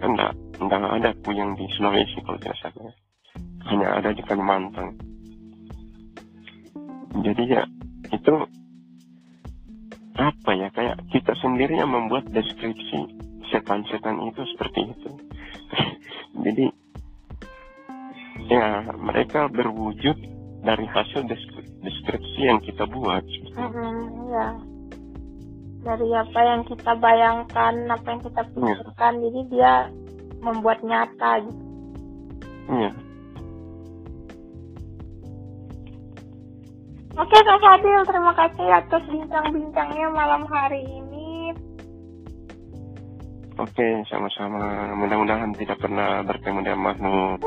Kan 0.00 0.16
enggak 0.16 0.32
enggak 0.58 0.80
ada 0.80 1.10
kuyang 1.26 1.52
di 1.58 1.64
Sulawesi 1.76 2.18
kalau 2.24 2.38
tidak 2.40 2.58
salah. 2.62 2.94
Hanya 3.68 3.88
ada 4.00 4.10
di 4.14 4.22
Kalimantan. 4.24 4.88
Jadi 7.22 7.42
ya 7.44 7.62
itu 8.08 8.34
apa 10.16 10.50
ya? 10.56 10.68
Kayak 10.72 10.96
kita 11.12 11.32
sendiri 11.38 11.76
yang 11.76 11.92
membuat 11.92 12.26
deskripsi 12.32 13.31
setan-setan 13.52 14.16
itu 14.32 14.42
seperti 14.56 14.80
itu 14.90 15.10
jadi 16.48 16.66
ya 18.48 18.66
mereka 18.96 19.46
berwujud 19.52 20.16
dari 20.62 20.86
hasil 20.86 21.26
deskripsi 21.82 22.40
yang 22.46 22.62
kita 22.62 22.86
buat. 22.86 23.26
Mm 23.58 23.66
-hmm, 23.66 23.98
ya 24.30 24.46
dari 25.82 26.08
apa 26.14 26.40
yang 26.46 26.62
kita 26.62 26.92
bayangkan 26.94 27.74
apa 27.90 28.06
yang 28.06 28.22
kita 28.22 28.42
iya. 28.46 28.54
pikirkan 28.54 29.12
jadi 29.18 29.40
dia 29.50 29.74
membuat 30.42 30.78
nyata 30.86 31.30
gitu 31.42 31.62
iya 32.70 32.92
Oke 37.12 37.36
Kak 37.44 37.60
Fadil, 37.60 38.08
terima 38.08 38.32
kasih 38.32 38.72
atas 38.72 39.04
bincang-bincangnya 39.04 40.08
malam 40.16 40.48
hari 40.48 40.80
ini. 40.80 41.01
Oke, 43.62 43.86
sama-sama. 44.10 44.90
Mudah-mudahan 44.98 45.54
tidak 45.54 45.78
pernah 45.78 46.26
bertemu 46.26 46.58
dengan 46.66 46.82
makhluk. 46.82 47.38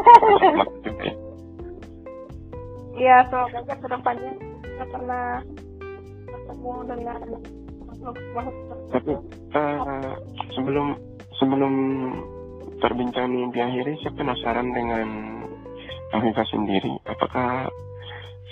Iya, 2.95 3.27
semoga 3.27 3.75
ke 3.75 3.88
depannya 3.91 4.31
tidak 4.39 4.88
pernah 4.95 5.43
bertemu 6.31 6.72
dengan 6.88 7.19
tapi 8.93 9.12
uh, 9.57 10.13
sebelum 10.53 10.93
sebelum 11.41 11.74
perbincangan 12.77 13.34
ini 13.34 13.50
diakhiri 13.50 13.98
saya 14.05 14.13
penasaran 14.13 14.69
dengan 14.69 15.07
Afifah 16.13 16.45
sendiri 16.53 16.93
apakah 17.10 17.65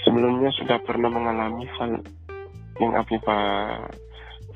sebelumnya 0.01 0.49
sudah 0.57 0.81
pernah 0.81 1.11
mengalami 1.13 1.69
hal 1.77 2.01
yang 2.81 2.97
Afifah 2.97 3.45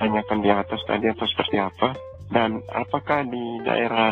tanyakan 0.02 0.40
di 0.42 0.50
atas 0.50 0.82
tadi 0.90 1.06
atau 1.14 1.26
seperti 1.30 1.62
apa 1.62 1.94
dan 2.32 2.64
apakah 2.74 3.24
di 3.28 3.44
daerah 3.64 4.12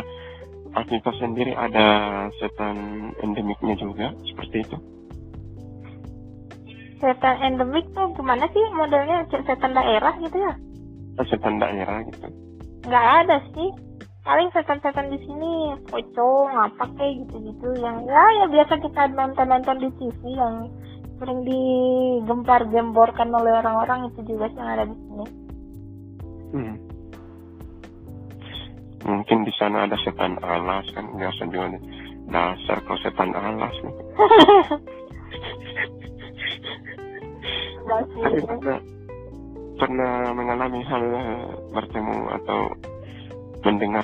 Afifah 0.76 1.16
sendiri 1.16 1.56
ada 1.56 2.28
setan 2.36 2.76
endemiknya 3.24 3.80
juga 3.80 4.12
seperti 4.28 4.60
itu? 4.60 4.76
Setan 7.00 7.36
endemik 7.40 7.88
tuh 7.96 8.12
gimana 8.12 8.44
sih 8.52 8.64
modelnya 8.76 9.24
setan 9.30 9.72
daerah 9.72 10.12
gitu 10.20 10.36
ya? 10.36 10.52
setan 11.24 11.56
daerah 11.56 12.04
gitu 12.04 12.28
nggak 12.86 13.06
ada 13.24 13.36
sih 13.56 13.70
paling 14.22 14.50
setan-setan 14.54 15.10
di 15.10 15.18
sini 15.22 15.74
pocong 15.90 16.50
apa 16.54 16.84
kayak 16.98 17.24
gitu-gitu 17.24 17.78
yang 17.82 18.02
ya 18.04 18.24
ya 18.42 18.46
biasa 18.50 18.74
kita 18.82 19.02
nonton-nonton 19.14 19.76
di 19.80 19.88
TV 19.98 20.20
yang 20.34 20.70
sering 21.16 21.40
digempar-gemborkan 21.48 23.32
oleh 23.32 23.52
orang-orang 23.64 24.12
itu 24.12 24.20
juga 24.28 24.52
yang 24.52 24.68
ada 24.68 24.84
di 24.84 24.96
sini. 25.00 25.26
Hmm. 26.52 26.74
Mungkin 29.06 29.46
di 29.46 29.54
sana 29.54 29.86
ada 29.86 29.94
setan 30.02 30.34
alas 30.42 30.82
kan? 30.90 31.06
Biasa 31.14 31.46
juga 31.46 31.78
dasar 32.26 32.82
kau 32.82 32.98
setan 32.98 33.30
alas 33.38 33.70
nih. 33.86 33.94
Tapi 37.86 38.18
pernah 39.78 40.34
mengalami 40.34 40.82
hal 40.82 41.02
eh, 41.06 41.54
bertemu 41.70 42.18
atau 42.42 42.74
mendengar 43.62 44.02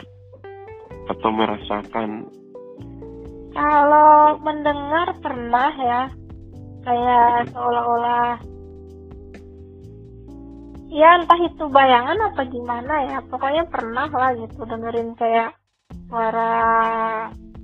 atau 1.11 1.31
merasakan? 1.35 2.31
Kalau 3.53 4.39
mendengar 4.39 5.19
pernah 5.19 5.75
ya, 5.77 6.09
kayak 6.87 7.51
seolah-olah 7.51 8.52
ya 10.93 11.17
entah 11.17 11.41
itu 11.41 11.65
bayangan 11.73 12.19
apa 12.21 12.45
gimana 12.53 12.95
ya 13.09 13.19
pokoknya 13.25 13.65
pernah 13.73 14.13
lah 14.13 14.37
gitu 14.37 14.61
dengerin 14.69 15.17
kayak 15.17 15.57
suara 16.13 16.53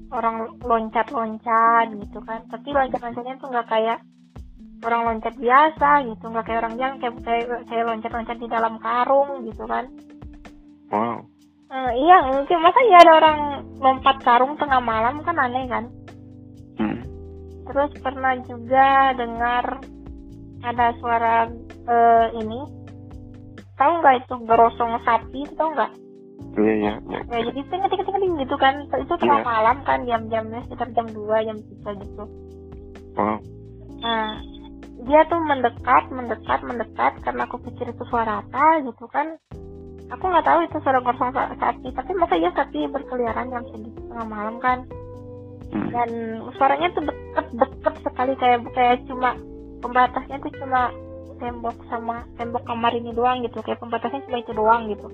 orang 0.08 0.56
loncat-loncat 0.64 1.92
gitu 1.92 2.18
kan. 2.24 2.40
Tapi 2.48 2.68
loncat-loncatnya 2.72 3.36
tuh 3.36 3.48
nggak 3.52 3.68
kayak 3.68 3.98
orang 4.80 5.02
loncat 5.12 5.34
biasa 5.36 5.88
gitu 6.08 6.24
nggak 6.32 6.44
kayak 6.48 6.60
orang 6.64 6.76
yang 6.80 6.92
kayak 6.96 7.14
kayak, 7.20 7.46
kayak 7.68 7.84
loncat-loncat 7.84 8.36
di 8.40 8.48
dalam 8.48 8.80
karung 8.80 9.44
gitu 9.44 9.64
kan. 9.68 9.84
Wow. 10.88 11.28
Eh, 11.68 11.92
iya 12.00 12.24
mungkin 12.24 12.64
masa 12.64 12.80
ya 12.88 12.96
ada 13.04 13.12
orang 13.20 13.38
lompat 13.76 14.16
karung 14.24 14.56
tengah 14.56 14.80
malam 14.80 15.20
kan 15.20 15.36
aneh 15.36 15.68
kan? 15.68 15.84
Hmm. 16.78 17.02
terus 17.66 17.90
pernah 17.98 18.38
juga 18.46 19.12
dengar 19.18 19.82
ada 20.62 20.94
suara 21.02 21.50
eh, 21.90 22.26
ini 22.38 22.77
tahu 23.78 23.92
nggak 24.02 24.16
itu 24.20 24.34
gerosong 24.44 24.92
sapi 25.02 25.40
tahu 25.54 25.70
nggak? 25.72 25.92
Iya 26.58 26.72
iya 26.74 26.92
iya. 27.06 27.18
Ya 27.30 27.38
jadi 27.46 27.60
ting 27.64 27.82
ting 27.86 28.02
ting 28.02 28.18
ting 28.18 28.34
gitu 28.36 28.56
kan. 28.58 28.74
Itu 28.90 29.14
tengah 29.16 29.40
Iya. 29.40 29.46
malam 29.46 29.76
kan 29.86 30.02
jam-jamnya 30.04 30.60
sekitar 30.66 30.90
jam 30.92 31.06
2 31.08 31.46
jam 31.46 31.56
3 31.56 32.02
gitu. 32.02 32.24
Wow 33.14 33.38
nah 33.98 34.38
dia 35.02 35.26
tuh 35.26 35.42
mendekat 35.42 36.06
mendekat 36.10 36.62
mendekat 36.62 37.18
karena 37.18 37.50
aku 37.50 37.58
pikir 37.62 37.90
itu 37.90 38.02
suara 38.06 38.42
apa 38.42 38.78
gitu 38.82 39.06
kan. 39.10 39.34
Aku 40.08 40.24
nggak 40.24 40.46
tahu 40.46 40.60
itu 40.64 40.76
suara 40.80 40.98
gerosong 40.98 41.34
sa- 41.34 41.54
sapi 41.58 41.88
tapi 41.92 42.10
masa 42.14 42.38
ya 42.38 42.50
sapi 42.54 42.86
berkeliaran 42.86 43.50
jam 43.50 43.62
segitu 43.70 43.98
tengah 44.06 44.26
malam 44.26 44.58
kan. 44.58 44.82
Hmm. 45.68 45.92
dan 45.92 46.08
suaranya 46.56 46.88
tuh 46.96 47.04
deket 47.04 47.46
deket 47.52 47.94
sekali 48.00 48.32
kayak 48.40 48.64
kayak 48.72 49.04
cuma 49.04 49.36
pembatasnya 49.84 50.40
tuh 50.40 50.48
cuma 50.56 50.88
tembok 51.38 51.76
sama 51.88 52.26
tembok 52.36 52.62
kamar 52.62 52.92
ini 52.92 53.10
doang 53.10 53.42
gitu 53.42 53.62
kayak 53.62 53.78
pembatasnya 53.78 54.22
cuma 54.26 54.38
itu 54.38 54.52
doang 54.52 54.90
gitu 54.90 55.08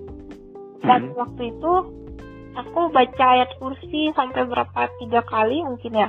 dan 0.84 1.12
Hmm. 1.12 1.16
waktu 1.16 1.42
itu 1.52 1.72
aku 2.54 2.80
baca 2.92 3.24
ayat 3.34 3.50
kursi 3.56 4.12
sampai 4.12 4.44
berapa 4.44 4.80
tiga 5.00 5.20
kali 5.24 5.64
mungkin 5.64 5.92
ya 5.96 6.08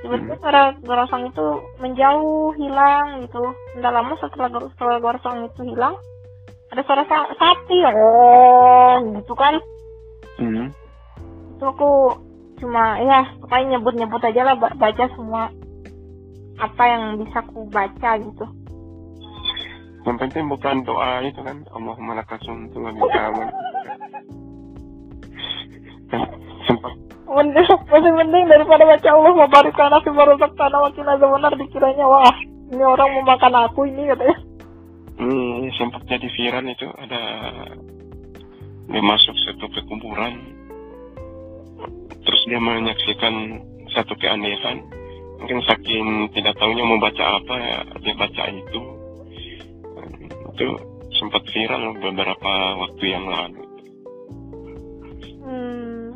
tiba-tiba 0.00 0.34
Hmm. 0.34 0.42
suara 0.42 0.62
gorosong 0.80 1.28
itu 1.28 1.46
menjauh 1.78 2.54
hilang 2.54 3.24
gitu 3.24 3.42
tidak 3.74 3.92
lama 3.92 4.14
setelah 4.20 4.48
suara 4.76 4.96
gorosong 4.98 5.48
itu 5.48 5.62
hilang 5.66 5.96
ada 6.68 6.82
suara 6.84 7.02
sa- 7.08 7.32
sapi 7.34 7.78
oh 7.88 8.96
gitu 9.16 9.34
kan 9.34 9.56
Hmm. 10.38 10.70
itu 11.58 11.64
aku 11.64 11.90
cuma 12.58 12.98
ya 12.98 13.26
pokoknya 13.38 13.78
nyebut-nyebut 13.78 14.22
aja 14.22 14.42
lah 14.42 14.54
ba- 14.54 14.74
baca 14.74 15.04
semua 15.14 15.50
apa 16.58 16.82
yang 16.84 17.22
bisa 17.22 17.38
aku 17.38 17.70
baca 17.70 18.10
gitu 18.18 18.44
yang 20.08 20.16
penting 20.16 20.48
bukan 20.48 20.80
doa 20.88 21.20
itu 21.20 21.40
kan. 21.44 21.60
Allahumma 21.76 22.16
lakasuntu 22.16 22.80
wa 22.80 22.90
bika 22.96 23.20
aman 23.28 23.48
kan 26.08 26.24
sempat 26.64 26.92
mending 27.28 27.68
masih 27.92 28.12
mending 28.16 28.44
daripada 28.48 28.88
baca 28.88 29.08
Allah 29.12 29.32
mau 29.36 29.48
barik 29.52 29.76
tanah 29.76 30.00
si 30.00 30.08
barosak 30.08 30.52
tanah 30.56 30.80
wakil 30.88 31.04
benar 31.04 31.52
dikiranya 31.52 32.04
wah 32.08 32.32
ini 32.72 32.80
orang 32.80 33.12
mau 33.12 33.36
makan 33.36 33.68
aku 33.68 33.84
ini 33.84 34.08
katanya 34.08 34.36
ini 35.18 35.68
sempat 35.76 36.06
jadi 36.06 36.28
viral 36.30 36.64
itu. 36.70 36.88
Ada 36.88 37.22
dia 38.88 39.02
masuk 39.04 39.36
satu 39.44 39.66
kekuburan 39.76 40.34
terus 42.24 42.42
dia 42.48 42.60
menyaksikan 42.62 43.60
satu 43.92 44.14
keanehan. 44.16 44.80
Mungkin 45.38 45.62
saking 45.70 46.32
tidak 46.34 46.56
tahunya 46.58 46.82
mau 46.82 46.98
baca 46.98 47.38
apa 47.38 47.54
ya 47.60 47.78
dia 48.02 48.14
baca 48.16 48.42
itu 48.50 48.97
itu 50.58 50.74
sempat 51.22 51.46
viral 51.54 51.94
beberapa 52.02 52.52
waktu 52.82 53.04
yang 53.06 53.30
lalu. 53.30 53.62
Hmm, 55.46 56.10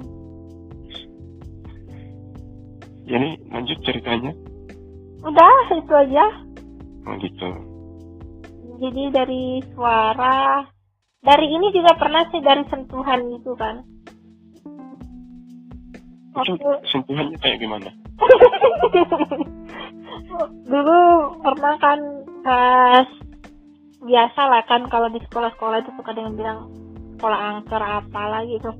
jadi 3.06 3.38
lanjut 3.54 3.78
ceritanya. 3.86 4.34
Udah 5.22 5.78
itu 5.78 5.94
aja. 5.94 6.26
Oh 7.06 7.14
gitu. 7.22 7.50
Jadi 8.82 9.02
dari 9.14 9.62
suara 9.78 10.66
dari 11.22 11.46
ini 11.46 11.70
juga 11.70 11.94
pernah 11.94 12.26
sih 12.34 12.42
dari 12.42 12.66
sentuhan 12.66 13.22
gitu 13.38 13.54
kan. 13.54 13.86
Itu 16.34 16.34
waktu 16.34 16.66
sentuhannya 16.90 17.38
kayak 17.38 17.62
gimana? 17.62 17.94
Dulu 20.66 20.98
pernah 21.46 21.74
kan 21.78 21.98
pas 22.42 23.06
biasa 24.02 24.40
lah 24.50 24.62
kan 24.66 24.86
kalau 24.90 25.08
di 25.10 25.22
sekolah-sekolah 25.30 25.86
itu 25.86 25.90
suka 25.94 26.10
dengan 26.12 26.34
bilang 26.34 26.58
sekolah 27.18 27.38
angker 27.38 27.82
apa 27.82 28.22
lagi 28.28 28.58
gitu. 28.58 28.72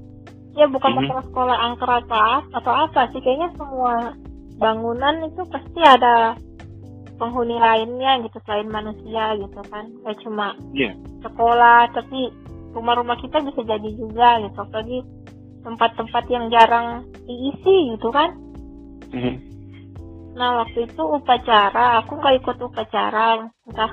Ya 0.52 0.66
bukan 0.68 0.92
Mhm. 0.92 0.98
masalah 1.06 1.24
sekolah 1.30 1.56
angker 1.70 1.90
apa 1.90 2.24
atau 2.52 2.72
apa 2.74 3.00
sih 3.14 3.20
kayaknya 3.22 3.48
semua 3.56 4.12
bangunan 4.58 5.14
itu 5.24 5.42
pasti 5.48 5.80
ada 5.80 6.37
penghuni 7.16 7.54
lainnya 7.54 8.18
gitu 8.26 8.38
selain 8.42 8.68
manusia 8.68 9.38
gitu 9.38 9.61
kan. 9.70 9.87
Kayak 10.02 10.18
cuma 10.26 10.46
iya. 10.74 10.92
sekolah 11.22 11.88
tapi 11.94 12.28
rumah-rumah 12.74 13.16
kita 13.22 13.38
bisa 13.46 13.62
jadi 13.62 13.90
juga 13.94 14.42
gitu. 14.42 14.58
Apalagi 14.58 14.98
tempat-tempat 15.62 16.24
yang 16.26 16.50
jarang 16.50 17.06
diisi 17.24 17.94
gitu 17.94 18.11
kan. 18.11 18.35
Mhm. 19.14 19.35
Nah 20.35 20.64
waktu 20.64 20.88
itu 20.88 21.02
upacara, 21.04 22.02
aku 22.02 22.18
nggak 22.18 22.37
ikut 22.42 22.56
upacara, 22.58 23.46
entah 23.68 23.92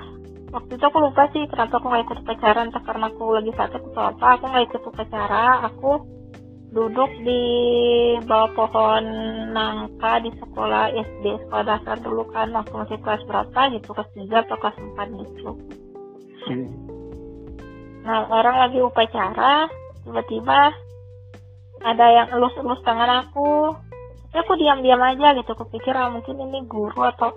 waktu 0.50 0.72
itu 0.76 0.84
aku 0.86 0.98
lupa 1.02 1.30
sih 1.34 1.46
kenapa 1.50 1.78
aku 1.78 1.88
nggak 1.90 2.06
ikut 2.10 2.18
upacara, 2.26 2.60
entah 2.66 2.84
karena 2.84 3.06
aku 3.10 3.24
lagi 3.34 3.52
sakit 3.54 3.82
atau 3.94 4.04
apa, 4.14 4.26
aku 4.38 4.44
nggak 4.50 4.66
ikut 4.70 4.82
upacara, 4.90 5.46
aku 5.70 5.92
duduk 6.70 7.10
di 7.26 7.44
bawah 8.30 8.54
pohon 8.54 9.06
nangka 9.58 10.22
di 10.22 10.30
sekolah 10.38 10.94
SD 10.94 11.26
sekolah 11.50 11.66
dasar 11.66 11.98
dulu 11.98 12.30
kan 12.30 12.54
waktu 12.54 12.74
masih 12.78 12.98
kelas 13.02 13.26
berapa 13.26 13.60
gitu 13.74 13.90
kelas 13.90 14.10
3 14.14 14.46
atau 14.46 14.58
kelas 14.62 14.78
4 14.78 15.10
gitu. 15.18 15.50
Mhm. 16.46 16.70
Nah 18.06 18.30
orang 18.30 18.70
lagi 18.70 18.80
upacara, 18.86 19.66
tiba-tiba 20.06 20.74
ada 21.80 22.06
yang 22.12 22.28
elus-elus 22.38 22.82
tangan 22.86 23.28
aku, 23.28 23.74
tapi 24.30 24.38
aku 24.46 24.54
diam-diam 24.62 25.02
aja 25.02 25.34
gitu 25.42 25.52
kupikir 25.58 25.98
ah 25.98 26.14
mungkin 26.14 26.38
ini 26.38 26.70
guru 26.70 27.02
atau 27.02 27.34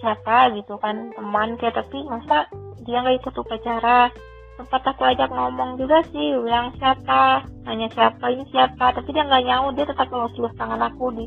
siapa 0.00 0.52
gitu 0.56 0.76
kan 0.80 1.12
teman 1.16 1.56
kayak 1.56 1.80
tapi 1.80 2.04
masa 2.08 2.48
dia 2.84 3.02
nggak 3.02 3.22
ikut 3.22 3.34
upacara? 3.36 4.12
Sempat 4.56 4.82
aku 4.88 5.04
ajak 5.04 5.28
ngomong 5.28 5.76
juga 5.76 6.00
sih 6.12 6.32
bilang 6.40 6.72
siapa 6.80 7.44
hanya 7.68 7.92
siapa 7.92 8.24
ini 8.32 8.44
siapa 8.48 8.96
tapi 8.96 9.12
dia 9.12 9.24
nggak 9.24 9.44
nyaut 9.44 9.72
dia 9.76 9.84
tetap 9.84 10.08
elus-elus 10.08 10.56
tangan 10.56 10.80
aku 10.80 11.12
di 11.12 11.26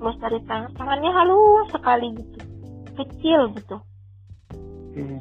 elus 0.00 0.16
dari 0.20 0.40
tangan. 0.48 0.72
Tangannya 0.76 1.10
halus 1.12 1.68
sekali 1.72 2.08
gitu 2.16 2.52
kecil 2.96 3.40
gitu. 3.56 3.76
Hmm. 4.92 5.20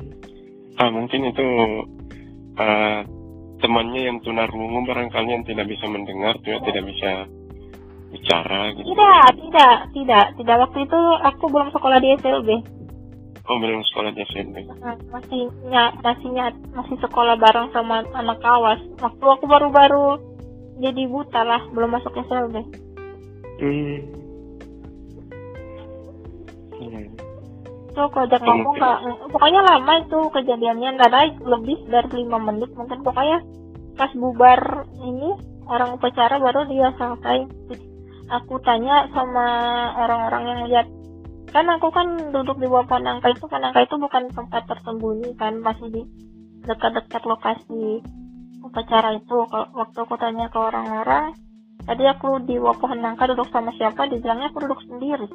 Ah 0.76 0.90
mungkin 0.92 1.32
itu 1.32 1.48
eh, 2.60 3.00
temannya 3.62 4.02
yang 4.12 4.18
tunarungu 4.26 4.84
barangkali 4.84 5.30
yang 5.32 5.46
tidak 5.48 5.70
bisa 5.70 5.86
mendengar 5.88 6.36
tuh 6.42 6.58
ya, 6.58 6.60
tidak 6.66 6.84
bisa 6.90 7.12
bicara 8.12 8.76
gitu. 8.76 8.92
tidak 8.92 9.26
tidak 9.40 9.76
tidak 9.96 10.26
tidak. 10.36 10.56
Waktu 10.68 10.80
itu 10.84 11.00
aku 11.24 11.44
belum 11.48 11.70
sekolah 11.72 11.98
di 12.04 12.10
SLB 12.20 12.50
Oh 13.52 13.60
belum 13.60 13.84
sekolah 13.84 14.16
di 14.16 14.24
SMP. 14.32 14.64
Nah, 14.80 14.96
masih 15.12 15.52
nya, 15.68 15.92
masih 16.00 16.30
nya, 16.32 16.56
masih 16.72 16.96
sekolah 17.04 17.36
bareng 17.36 17.68
sama 17.76 18.00
anak 18.16 18.40
kawas 18.40 18.80
waktu 19.04 19.26
aku 19.28 19.44
baru-baru 19.44 20.32
jadi 20.82 21.04
buta 21.06 21.42
lah 21.46 21.62
belum 21.72 21.94
masuk 21.94 22.18
SLB 22.18 22.56
Hmm. 23.62 24.02
Hmm. 26.82 27.06
tuh 27.94 28.10
kalau 28.10 28.26
ajak 28.26 28.42
ngomong 28.42 28.74
nggak 28.74 29.00
pokoknya 29.30 29.62
lama 29.62 29.94
itu 30.02 30.20
kejadiannya 30.34 30.90
nggak 30.98 31.14
naik 31.14 31.34
lebih 31.46 31.78
dari 31.86 32.26
lima 32.26 32.42
menit 32.42 32.74
mungkin 32.74 33.06
pokoknya 33.06 33.38
pas 34.02 34.10
bubar 34.18 34.90
ini 35.06 35.38
orang 35.70 35.94
upacara 35.94 36.42
baru 36.42 36.66
dia 36.66 36.90
selesai 36.98 37.46
aku 38.34 38.58
tanya 38.66 39.06
sama 39.14 39.46
orang-orang 39.94 40.44
yang 40.50 40.62
lihat 40.74 40.88
kan 41.52 41.68
aku 41.68 41.88
kan 41.92 42.08
duduk 42.32 42.58
di 42.64 42.68
bawah 42.72 42.88
pohon 42.88 43.04
nangka 43.04 43.28
itu 43.36 43.44
pohon 43.44 43.60
nangka 43.60 43.84
itu 43.84 43.96
bukan 44.00 44.24
tempat 44.32 44.64
tersembunyi 44.72 45.36
kan 45.36 45.60
masih 45.60 45.88
di 45.92 46.02
dekat-dekat 46.64 47.24
lokasi 47.28 48.00
upacara 48.64 49.20
itu. 49.20 49.38
Kalau- 49.52 49.72
waktu 49.76 49.98
aku 50.00 50.16
tanya 50.16 50.48
ke 50.48 50.60
orang-orang 50.60 51.36
tadi 51.84 52.04
aku 52.08 52.40
di 52.48 52.56
bawah 52.56 52.78
pohon 52.80 53.04
nangka 53.04 53.28
duduk 53.28 53.52
sama 53.52 53.76
siapa 53.76 54.08
dibilangnya 54.08 54.48
aku 54.48 54.64
duduk 54.64 54.80
sendiri. 54.88 55.28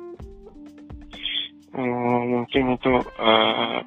Oh, 1.76 2.20
mungkin 2.24 2.72
itu 2.72 2.92
eh, 3.20 3.78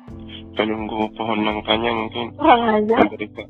penunggu 0.54 1.10
pohon 1.18 1.42
nangkanya 1.42 1.90
mungkin. 1.90 2.26
Kurang 2.38 2.62
aja. 2.70 2.98
Memberikan 3.02 3.48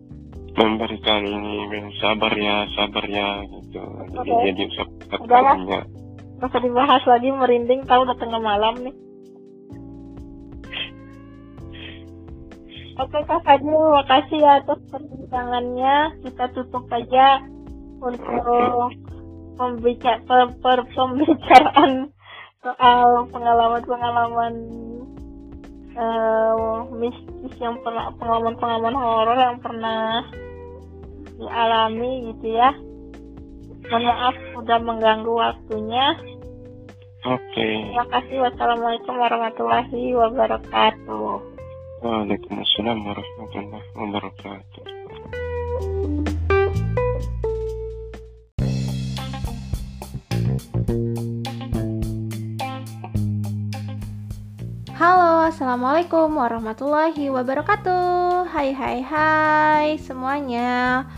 memberikan 0.56 1.22
ini 1.28 1.92
sabar 2.00 2.32
ya 2.40 2.64
sabar 2.80 3.04
ya 3.12 3.44
gitu. 3.44 3.84
Jadi 4.16 4.32
jadi 4.48 4.62
usap 4.72 4.88
Udahlah. 5.20 5.84
Usah 6.48 6.64
dibahas 6.64 7.04
lagi 7.04 7.30
merinding 7.34 7.84
tahu 7.84 8.08
udah 8.08 8.16
tengah 8.16 8.40
malam 8.40 8.80
nih. 8.80 8.96
Oke 13.00 13.20
Kak 13.24 13.48
Fadil, 13.48 13.80
makasih 13.96 14.40
ya 14.44 14.60
atas 14.60 14.80
perbincangannya. 14.92 16.20
Kita 16.24 16.52
tutup 16.52 16.84
aja 16.92 17.40
untuk 18.00 18.92
pembicara, 19.56 20.20
per, 20.28 20.52
per, 20.60 20.80
pembicaraan 20.92 22.12
soal 22.60 23.24
pengalaman-pengalaman 23.32 24.54
uh, 25.96 26.88
mistis 26.92 27.56
yang 27.64 27.80
pernah 27.84 28.12
pengalaman-pengalaman 28.20 28.96
horor 29.00 29.38
yang 29.40 29.60
pernah 29.64 30.28
dialami 31.40 32.36
gitu 32.36 32.48
ya. 32.52 32.76
Mohon 33.90 34.06
maaf 34.06 34.38
udah 34.54 34.80
mengganggu 34.86 35.34
waktunya. 35.34 36.14
Oke. 37.26 37.42
Okay. 37.58 37.90
Terima 37.90 38.06
kasih. 38.14 38.38
Wassalamualaikum 38.46 39.18
warahmatullahi 39.18 40.14
wabarakatuh. 40.14 41.42
Waalaikumsalam 42.06 42.98
warahmatullahi 43.02 43.90
wabarakatuh. 43.98 44.84
Halo, 54.94 55.50
Assalamualaikum 55.50 56.30
warahmatullahi 56.38 57.34
wabarakatuh 57.34 58.54
Hai 58.54 58.70
hai 58.70 59.00
hai 59.02 59.88
semuanya 59.98 61.10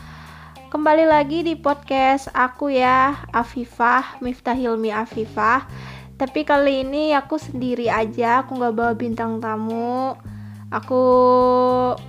Kembali 0.72 1.04
lagi 1.04 1.44
di 1.44 1.60
podcast 1.60 2.32
aku 2.32 2.72
ya 2.72 3.28
Afifah, 3.36 4.24
Miftahilmi 4.24 4.88
Afifah. 4.88 5.68
Tapi 6.16 6.48
kali 6.48 6.88
ini 6.88 7.12
aku 7.12 7.36
sendiri 7.36 7.92
aja 7.92 8.48
Aku 8.48 8.56
gak 8.56 8.80
bawa 8.80 8.96
bintang 8.96 9.44
tamu. 9.44 10.16
Aku 10.72 11.04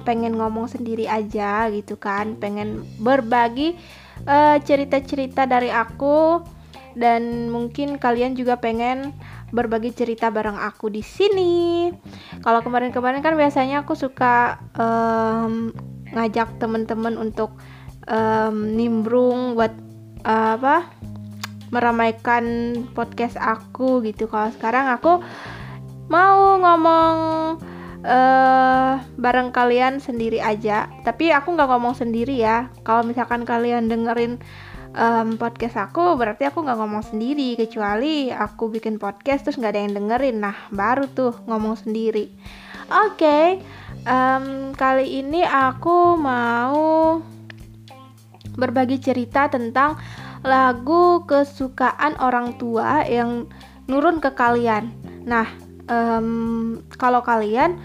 pengen 0.07 0.38
ngomong 0.38 0.70
sendiri 0.70 1.11
aja 1.11 1.66
gitu 1.75 1.98
kan 1.98 2.38
Pengen 2.38 2.87
berbagi 3.03 3.75
eh, 4.31 4.57
cerita-cerita 4.62 5.42
uh, 5.42 5.51
dari 5.51 5.75
aku. 5.75 6.46
Dan 6.94 7.51
mungkin 7.51 7.98
kalian 7.98 8.38
juga 8.38 8.62
pengen 8.62 9.11
berbagi 9.51 9.90
cerita 9.90 10.31
bareng 10.31 10.62
aku 10.62 10.87
di 10.87 11.03
sini. 11.03 11.90
Kalau 12.46 12.62
kemarin-kemarin 12.62 13.27
kan 13.27 13.35
biasanya 13.35 13.83
aku 13.83 13.98
suka 13.98 14.62
um, 14.79 15.75
ngajak 16.14 16.62
temen-temen 16.62 17.18
untuk 17.18 17.59
um, 18.09 18.75
nimbrung 18.75 19.59
buat 19.59 19.75
uh, 20.27 20.59
apa 20.59 20.91
meramaikan 21.73 22.45
podcast 22.93 23.41
aku 23.41 24.05
gitu. 24.05 24.29
Kalau 24.29 24.53
sekarang 24.53 24.93
aku 24.93 25.25
mau 26.12 26.61
ngomong 26.61 27.17
uh, 28.05 29.01
bareng 29.17 29.51
kalian 29.51 29.99
sendiri 29.99 30.38
aja. 30.38 30.93
Tapi 31.03 31.33
aku 31.33 31.57
nggak 31.57 31.71
ngomong 31.73 31.97
sendiri 31.97 32.37
ya. 32.37 32.69
Kalau 32.85 33.03
misalkan 33.09 33.49
kalian 33.49 33.88
dengerin 33.88 34.37
um, 34.97 35.41
podcast 35.41 35.77
aku 35.81 36.15
berarti 36.17 36.49
aku 36.49 36.65
nggak 36.65 36.79
ngomong 36.79 37.05
sendiri 37.05 37.57
kecuali 37.57 38.29
aku 38.29 38.69
bikin 38.73 39.01
podcast 39.01 39.49
terus 39.49 39.59
nggak 39.59 39.73
ada 39.73 39.83
yang 39.85 39.95
dengerin 39.97 40.37
nah 40.41 40.57
baru 40.73 41.09
tuh 41.09 41.37
ngomong 41.49 41.77
sendiri 41.81 42.29
oke 42.93 43.17
okay, 43.17 43.61
um, 44.05 44.77
kali 44.77 45.25
ini 45.25 45.45
aku 45.45 46.17
mau 46.17 47.21
berbagi 48.57 49.01
cerita 49.01 49.49
tentang 49.49 49.97
lagu 50.43 51.23
kesukaan 51.25 52.19
orang 52.19 52.59
tua 52.59 53.07
yang 53.07 53.47
nurun 53.87 54.19
ke 54.19 54.35
kalian. 54.35 54.91
Nah 55.25 55.47
um, 55.87 56.83
kalau 56.99 57.23
kalian 57.23 57.79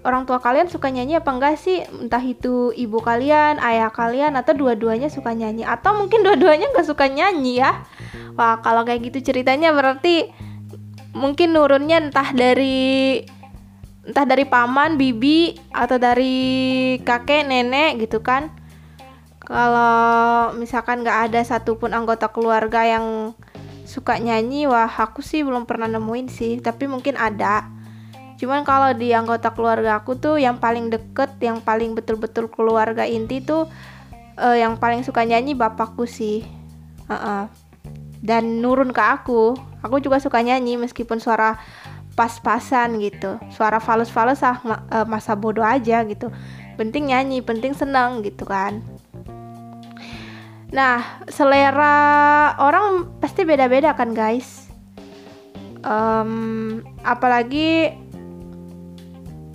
orang 0.00 0.24
tua 0.24 0.40
kalian 0.40 0.68
suka 0.68 0.88
nyanyi 0.88 1.20
apa 1.20 1.30
enggak 1.32 1.56
sih? 1.60 1.84
Entah 1.84 2.22
itu 2.24 2.72
ibu 2.72 3.00
kalian 3.00 3.60
ayah 3.60 3.92
kalian 3.92 4.36
atau 4.36 4.56
dua-duanya 4.56 5.12
suka 5.12 5.32
nyanyi. 5.36 5.64
Atau 5.64 5.96
mungkin 5.96 6.24
dua-duanya 6.24 6.72
nggak 6.72 6.88
suka 6.88 7.08
nyanyi 7.08 7.60
ya? 7.60 7.84
Wah 8.36 8.60
kalau 8.64 8.84
kayak 8.84 9.12
gitu 9.12 9.32
ceritanya 9.32 9.72
berarti 9.72 10.32
mungkin 11.12 11.52
nurunnya 11.52 11.98
entah 11.98 12.30
dari 12.30 13.20
entah 14.06 14.24
dari 14.24 14.48
paman 14.48 14.96
bibi 14.96 15.58
atau 15.74 16.00
dari 16.00 16.96
kakek 17.02 17.44
nenek 17.46 18.08
gitu 18.08 18.24
kan 18.24 18.59
kalau 19.50 20.54
misalkan 20.54 21.02
nggak 21.02 21.18
ada 21.26 21.40
satupun 21.42 21.90
anggota 21.90 22.30
keluarga 22.30 22.86
yang 22.86 23.34
suka 23.82 24.22
nyanyi 24.22 24.70
wah 24.70 24.86
aku 24.86 25.18
sih 25.26 25.42
belum 25.42 25.66
pernah 25.66 25.90
nemuin 25.90 26.30
sih 26.30 26.62
tapi 26.62 26.86
mungkin 26.86 27.18
ada 27.18 27.66
Cuman 28.40 28.64
kalau 28.64 28.96
di 28.96 29.12
anggota 29.12 29.52
keluarga 29.52 30.00
aku 30.00 30.16
tuh 30.16 30.40
yang 30.40 30.56
paling 30.56 30.88
deket, 30.88 31.36
yang 31.44 31.60
paling 31.60 31.92
betul-betul 31.92 32.48
keluarga 32.48 33.04
inti 33.04 33.44
tuh 33.44 33.68
uh, 34.40 34.56
yang 34.56 34.80
paling 34.80 35.04
suka 35.04 35.28
nyanyi 35.28 35.52
bapakku 35.52 36.08
sih. 36.08 36.40
Uh 37.04 37.12
-uh. 37.12 37.42
Dan 38.24 38.64
nurun 38.64 38.96
ke 38.96 39.02
aku. 39.04 39.60
Aku 39.84 40.00
juga 40.00 40.16
suka 40.24 40.40
nyanyi 40.40 40.80
meskipun 40.80 41.20
suara 41.20 41.60
pas-pasan 42.16 42.96
gitu. 43.04 43.36
Suara 43.52 43.76
falus-falus 43.76 44.40
ah 44.40 44.56
uh, 44.64 45.04
masa 45.04 45.36
bodoh 45.36 45.64
aja 45.64 46.00
gitu. 46.08 46.32
Penting 46.80 47.12
nyanyi, 47.12 47.44
penting 47.44 47.76
senang 47.76 48.24
gitu 48.24 48.48
kan. 48.48 48.80
Nah, 50.70 51.26
selera 51.26 51.98
orang 52.62 53.18
pasti 53.18 53.42
beda-beda 53.42 53.94
kan 53.98 54.14
guys. 54.14 54.70
Um, 55.80 56.84
apalagi 57.02 57.90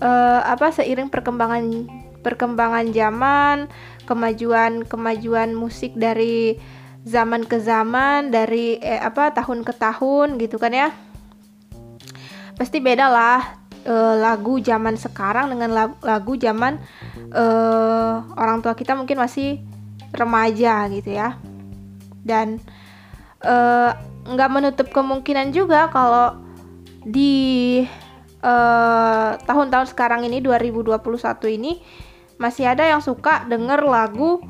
uh, 0.02 0.42
apa 0.44 0.74
seiring 0.76 1.08
perkembangan 1.08 1.88
perkembangan 2.20 2.90
zaman, 2.92 3.70
kemajuan-kemajuan 4.10 5.54
musik 5.54 5.94
dari 5.96 6.58
zaman 7.06 7.46
ke 7.46 7.62
zaman, 7.62 8.34
dari 8.34 8.82
eh, 8.82 8.98
apa 8.98 9.32
tahun 9.32 9.62
ke 9.62 9.74
tahun 9.78 10.42
gitu 10.42 10.58
kan 10.58 10.74
ya. 10.74 10.90
Pasti 12.58 12.82
beda 12.82 13.08
lah 13.08 13.40
uh, 13.86 14.16
lagu 14.18 14.58
zaman 14.60 14.98
sekarang 14.98 15.54
dengan 15.54 15.72
lagu, 15.72 15.96
lagu 16.02 16.34
zaman 16.36 16.82
uh, 17.32 18.26
orang 18.36 18.60
tua 18.66 18.74
kita 18.74 18.98
mungkin 18.98 19.22
masih 19.22 19.62
remaja 20.16 20.88
gitu 20.92 21.12
ya. 21.14 21.38
Dan 22.26 22.60
nggak 24.26 24.50
uh, 24.50 24.54
menutup 24.56 24.88
kemungkinan 24.90 25.54
juga 25.54 25.92
kalau 25.94 26.42
di 27.06 27.86
eh, 28.42 29.32
tahun-tahun 29.46 29.94
sekarang 29.94 30.26
ini 30.26 30.42
2021 30.42 30.98
ini 31.54 31.78
masih 32.42 32.66
ada 32.66 32.82
yang 32.90 33.00
suka 33.00 33.46
denger 33.46 33.86
lagu 33.86 34.42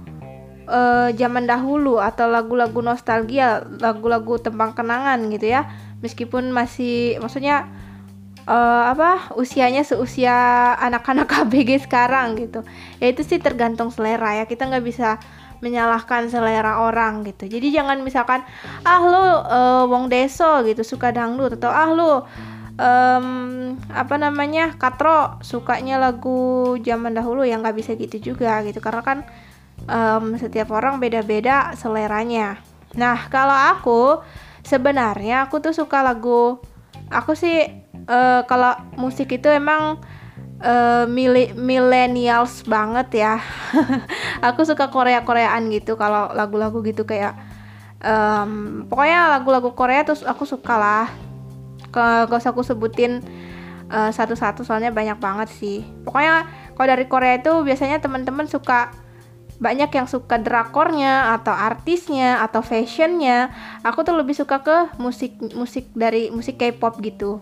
uh, 0.65 1.09
zaman 1.13 1.45
dahulu 1.45 2.01
atau 2.01 2.25
lagu-lagu 2.25 2.81
nostalgia, 2.81 3.61
lagu-lagu 3.77 4.41
tembang 4.41 4.73
kenangan 4.73 5.21
gitu 5.29 5.53
ya. 5.53 5.69
Meskipun 6.01 6.49
masih 6.49 7.17
maksudnya 7.21 7.69
uh, 8.49 8.89
apa 8.89 9.33
usianya 9.37 9.85
seusia 9.85 10.73
anak-anak 10.81 11.29
KBG 11.45 11.85
sekarang 11.85 12.37
gitu. 12.41 12.65
Ya 12.97 13.13
itu 13.13 13.21
sih 13.21 13.37
tergantung 13.37 13.93
selera 13.93 14.41
ya. 14.41 14.45
Kita 14.49 14.65
nggak 14.65 14.85
bisa 14.85 15.21
menyalahkan 15.59 16.27
selera 16.31 16.83
orang 16.83 17.23
gitu. 17.27 17.47
Jadi 17.47 17.71
jangan 17.71 18.01
misalkan 18.01 18.41
ah 18.83 19.01
lu 19.03 19.15
uh, 19.19 19.83
wong 19.87 20.07
deso 20.07 20.63
gitu 20.67 20.81
suka 20.83 21.11
dangdut 21.15 21.59
atau 21.59 21.71
ah 21.71 21.89
lu 21.91 22.11
um, 22.79 23.27
apa 23.91 24.15
namanya 24.19 24.75
katro 24.75 25.39
sukanya 25.41 25.99
lagu 25.99 26.75
zaman 26.83 27.15
dahulu 27.15 27.47
yang 27.47 27.63
nggak 27.63 27.77
bisa 27.77 27.95
gitu 27.95 28.33
juga 28.33 28.61
gitu 28.67 28.79
karena 28.83 29.01
kan 29.03 29.19
um, 29.87 30.35
setiap 30.35 30.71
orang 30.71 30.99
beda-beda 30.99 31.75
seleranya 31.79 32.59
nah 32.95 33.27
kalau 33.27 33.55
aku 33.75 34.01
sebenarnya 34.63 35.47
aku 35.47 35.59
tuh 35.59 35.75
suka 35.75 35.99
lagu 36.03 36.59
aku 37.11 37.35
sih 37.35 37.67
uh, 38.07 38.41
kalau 38.47 38.75
musik 38.95 39.31
itu 39.35 39.51
emang 39.51 39.99
uh, 40.61 41.05
millennials 41.55 42.63
banget 42.67 43.25
ya. 43.25 43.35
Aku 44.47 44.63
suka 44.63 44.87
Korea 44.93 45.25
Koreaan 45.25 45.67
gitu 45.73 45.99
kalau 45.99 46.31
lagu-lagu 46.31 46.79
gitu 46.85 47.03
kayak 47.03 47.35
um, 48.03 48.83
pokoknya 48.87 49.39
lagu-lagu 49.39 49.73
Korea 49.73 50.05
terus 50.05 50.23
aku 50.23 50.45
suka 50.45 50.75
lah. 50.77 51.07
Gak 51.95 52.27
usah 52.27 52.51
aku 52.51 52.59
sebutin 52.59 53.23
uh, 53.87 54.11
satu-satu 54.11 54.67
soalnya 54.67 54.91
banyak 54.91 55.15
banget 55.15 55.49
sih. 55.55 55.79
Pokoknya 56.03 56.43
kalau 56.75 56.87
dari 56.91 57.07
Korea 57.07 57.39
itu 57.39 57.63
biasanya 57.63 58.03
teman-teman 58.03 58.51
suka 58.51 58.91
banyak 59.55 59.87
yang 59.87 60.03
suka 60.03 60.35
drakornya 60.35 61.31
atau 61.39 61.55
artisnya 61.55 62.43
atau 62.43 62.59
fashionnya. 62.59 63.55
Aku 63.87 64.03
tuh 64.03 64.19
lebih 64.19 64.35
suka 64.35 64.59
ke 64.59 64.91
musik 64.99 65.39
musik 65.55 65.87
dari 65.95 66.27
musik 66.27 66.59
K-pop 66.59 66.99
gitu 66.99 67.39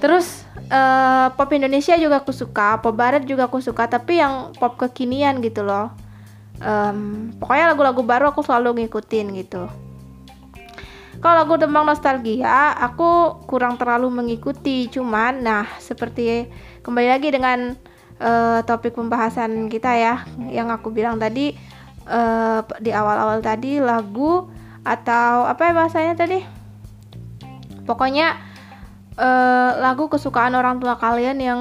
terus 0.00 0.48
uh, 0.72 1.28
pop 1.36 1.52
Indonesia 1.52 1.94
juga 2.00 2.24
aku 2.24 2.32
suka 2.32 2.80
pop 2.80 2.96
barat 2.96 3.22
juga 3.28 3.46
aku 3.46 3.60
suka 3.60 3.86
tapi 3.86 4.18
yang 4.18 4.56
pop 4.56 4.80
kekinian 4.80 5.44
gitu 5.44 5.62
loh. 5.62 5.92
Um, 6.60 7.32
pokoknya 7.40 7.72
lagu-lagu 7.72 8.02
baru 8.04 8.24
aku 8.32 8.44
selalu 8.44 8.84
ngikutin 8.84 9.26
gitu. 9.36 9.64
Kalau 11.20 11.36
lagu 11.36 11.60
tembang 11.60 11.84
nostalgia 11.84 12.72
aku 12.80 13.44
kurang 13.44 13.76
terlalu 13.76 14.08
mengikuti 14.08 14.88
cuman 14.88 15.44
nah 15.44 15.68
seperti 15.76 16.48
kembali 16.80 17.08
lagi 17.12 17.28
dengan 17.28 17.76
uh, 18.20 18.64
topik 18.64 18.96
pembahasan 18.96 19.68
kita 19.68 19.92
ya 20.00 20.24
yang 20.48 20.72
aku 20.72 20.88
bilang 20.88 21.20
tadi 21.20 21.52
uh, 22.08 22.64
di 22.80 22.88
awal-awal 22.88 23.44
tadi 23.44 23.80
lagu 23.80 24.48
atau 24.80 25.44
apa 25.44 25.68
ya 25.68 25.72
bahasanya 25.76 26.14
tadi? 26.16 26.40
Pokoknya 27.84 28.49
uh, 29.16 29.70
lagu 29.80 30.06
kesukaan 30.06 30.54
orang 30.54 30.78
tua 30.78 31.00
kalian 31.00 31.38
yang 31.40 31.60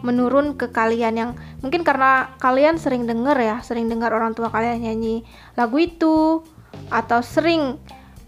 menurun 0.00 0.56
ke 0.56 0.72
kalian 0.72 1.14
yang 1.16 1.30
mungkin 1.60 1.84
karena 1.84 2.32
kalian 2.40 2.80
sering 2.80 3.04
denger 3.04 3.36
ya 3.36 3.56
sering 3.60 3.92
dengar 3.92 4.16
orang 4.16 4.32
tua 4.32 4.48
kalian 4.48 4.80
nyanyi 4.80 5.28
lagu 5.60 5.76
itu 5.76 6.40
atau 6.88 7.20
sering 7.20 7.76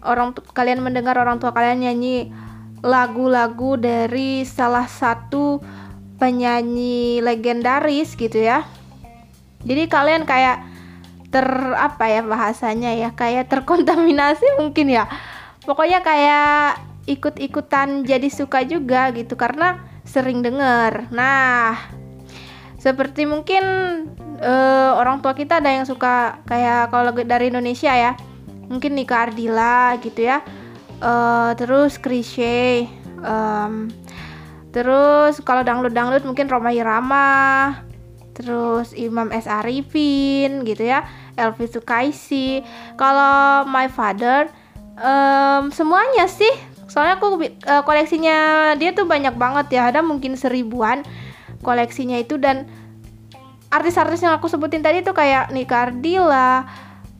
orang 0.05 0.37
kalian 0.53 0.85
mendengar 0.85 1.17
orang 1.17 1.41
tua 1.41 1.49
kalian 1.49 1.81
nyanyi 1.81 2.29
lagu-lagu 2.83 3.79
dari 3.79 4.43
salah 4.43 4.85
satu 4.85 5.63
penyanyi 6.19 7.23
legendaris 7.23 8.19
gitu 8.19 8.43
ya. 8.43 8.67
Jadi 9.63 9.87
kalian 9.87 10.27
kayak 10.27 10.59
ter 11.31 11.47
apa 11.79 12.05
ya 12.11 12.21
bahasanya 12.21 12.91
ya 12.93 13.09
kayak 13.15 13.47
terkontaminasi 13.47 14.45
mungkin 14.59 14.91
ya. 14.91 15.07
Pokoknya 15.63 16.03
kayak 16.03 16.83
ikut-ikutan 17.03 18.07
jadi 18.07 18.29
suka 18.31 18.63
juga 18.63 19.11
gitu 19.11 19.35
karena 19.35 19.83
sering 20.07 20.39
denger. 20.43 21.11
Nah, 21.11 21.75
seperti 22.79 23.27
mungkin 23.27 23.63
uh, 24.39 24.99
orang 24.99 25.19
tua 25.23 25.35
kita 25.35 25.59
ada 25.59 25.71
yang 25.71 25.87
suka 25.87 26.43
kayak 26.47 26.91
kalau 26.91 27.11
dari 27.15 27.51
Indonesia 27.51 27.91
ya 27.91 28.11
mungkin 28.67 28.95
Nika 28.95 29.27
Ardila 29.27 29.99
gitu 29.99 30.27
ya. 30.27 30.43
Uh, 31.03 31.51
terus 31.59 31.99
Krisye 31.99 32.87
um, 33.19 33.91
terus 34.71 35.43
kalau 35.43 35.59
dangdut 35.59 35.91
dangdut 35.91 36.23
mungkin 36.23 36.47
Roma 36.47 36.71
Irama 36.71 37.83
terus 38.31 38.95
Imam 38.95 39.27
S. 39.35 39.45
Arifin 39.45 40.63
gitu 40.63 40.87
ya 40.87 41.03
Elvi 41.35 41.67
Sukaisi. 41.67 42.63
Kalau 42.95 43.67
My 43.67 43.91
Father 43.91 44.47
um, 44.95 45.69
semuanya 45.75 46.31
sih 46.31 46.72
soalnya 46.93 47.17
aku 47.17 47.41
uh, 47.41 47.81
koleksinya 47.81 48.37
dia 48.77 48.93
tuh 48.93 49.09
banyak 49.09 49.33
banget 49.33 49.81
ya. 49.81 49.89
Ada 49.89 50.05
mungkin 50.05 50.37
seribuan 50.37 51.01
koleksinya 51.65 52.21
itu. 52.21 52.37
Dan 52.37 52.69
artis-artis 53.73 54.21
yang 54.21 54.37
aku 54.37 54.45
sebutin 54.45 54.85
tadi 54.85 55.01
tuh 55.01 55.17
kayak 55.17 55.49
Nika 55.49 55.89
Ardila 55.89 56.69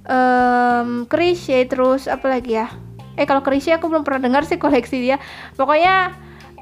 um, 0.05 1.09
Krisye 1.09 1.65
terus 1.65 2.05
apa 2.05 2.29
lagi 2.29 2.61
ya? 2.61 2.69
Eh 3.17 3.25
kalau 3.25 3.41
Krisye 3.41 3.73
aku 3.73 3.89
belum 3.89 4.05
pernah 4.05 4.29
dengar 4.29 4.45
sih 4.45 4.61
koleksi 4.61 5.01
dia. 5.01 5.17
Pokoknya 5.57 6.13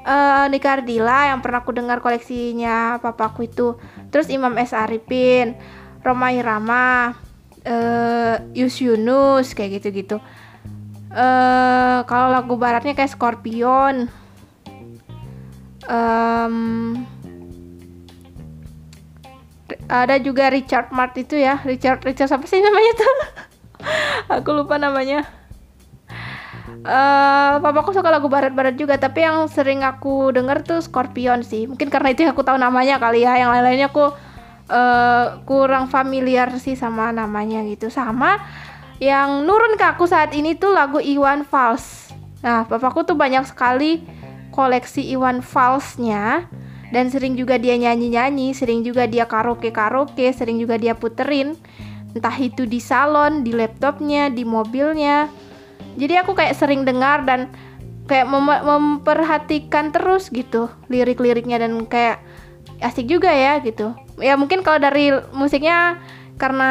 uh, 0.08 0.48
Nika 0.48 0.80
Ardila 0.80 1.36
yang 1.36 1.44
pernah 1.44 1.60
aku 1.60 1.76
dengar 1.76 2.00
koleksinya 2.00 2.96
papaku 3.04 3.44
itu. 3.44 3.76
Terus 4.08 4.32
Imam 4.32 4.56
S. 4.56 4.72
Arifin 4.72 5.52
Roma 6.00 6.32
Irama 6.32 7.12
uh, 7.68 8.36
Yus 8.56 8.80
Yunus 8.80 9.52
kayak 9.52 9.84
gitu-gitu 9.84 10.16
uh, 11.12 11.98
kalau 12.08 12.28
lagu 12.32 12.54
baratnya 12.56 12.96
kayak 12.96 13.12
Scorpion. 13.12 14.08
Um, 15.86 17.04
ada 19.88 20.16
juga 20.20 20.48
Richard 20.48 20.92
Mart 20.92 21.16
itu 21.20 21.36
ya. 21.36 21.60
Richard 21.64 22.04
Richard 22.04 22.32
apa 22.32 22.46
sih 22.48 22.60
namanya 22.60 22.92
tuh? 22.96 23.16
Aku 24.40 24.50
lupa 24.56 24.80
namanya. 24.80 25.26
Uh, 26.82 27.62
papaku 27.62 27.94
suka 27.94 28.10
lagu 28.10 28.26
barat-barat 28.26 28.74
juga 28.74 28.98
tapi 28.98 29.22
yang 29.22 29.46
sering 29.46 29.86
aku 29.86 30.34
denger 30.34 30.66
tuh 30.66 30.80
Scorpion 30.82 31.46
sih. 31.46 31.70
Mungkin 31.70 31.86
karena 31.86 32.10
itu 32.10 32.26
aku 32.26 32.42
tahu 32.42 32.58
namanya 32.58 32.98
kali 32.98 33.22
ya. 33.22 33.38
Yang 33.38 33.50
lain-lainnya 33.54 33.88
aku 33.92 34.10
uh, 34.66 35.26
kurang 35.46 35.86
familiar 35.86 36.50
sih 36.58 36.74
sama 36.74 37.14
namanya 37.14 37.62
gitu. 37.70 37.86
Sama 37.86 38.42
yang 39.02 39.42
nurun 39.42 39.74
ke 39.74 39.82
aku 39.82 40.06
saat 40.06 40.30
ini 40.30 40.54
tuh 40.54 40.70
lagu 40.70 41.02
Iwan 41.02 41.42
Fals 41.42 42.14
nah 42.38 42.62
papaku 42.62 43.02
tuh 43.02 43.18
banyak 43.18 43.42
sekali 43.50 44.06
koleksi 44.54 45.02
Iwan 45.10 45.42
Falsnya 45.42 46.46
dan 46.92 47.08
sering 47.08 47.40
juga 47.40 47.56
dia 47.56 47.72
nyanyi-nyanyi, 47.80 48.52
sering 48.52 48.84
juga 48.84 49.08
dia 49.08 49.24
karaoke-karaoke, 49.24 50.28
sering 50.36 50.60
juga 50.60 50.76
dia 50.76 50.92
puterin 50.92 51.56
entah 52.12 52.36
itu 52.36 52.68
di 52.68 52.76
salon, 52.76 53.40
di 53.40 53.56
laptopnya, 53.56 54.28
di 54.28 54.44
mobilnya. 54.44 55.32
Jadi 55.96 56.20
aku 56.20 56.36
kayak 56.36 56.52
sering 56.52 56.84
dengar 56.84 57.24
dan 57.24 57.48
kayak 58.04 58.28
mem 58.28 58.44
memperhatikan 58.44 59.88
terus 59.88 60.28
gitu 60.28 60.68
lirik-liriknya 60.92 61.64
dan 61.64 61.88
kayak 61.88 62.20
asik 62.84 63.08
juga 63.08 63.32
ya 63.32 63.56
gitu. 63.64 63.96
Ya 64.20 64.36
mungkin 64.36 64.60
kalau 64.60 64.76
dari 64.76 65.16
musiknya 65.32 65.96
karena 66.42 66.70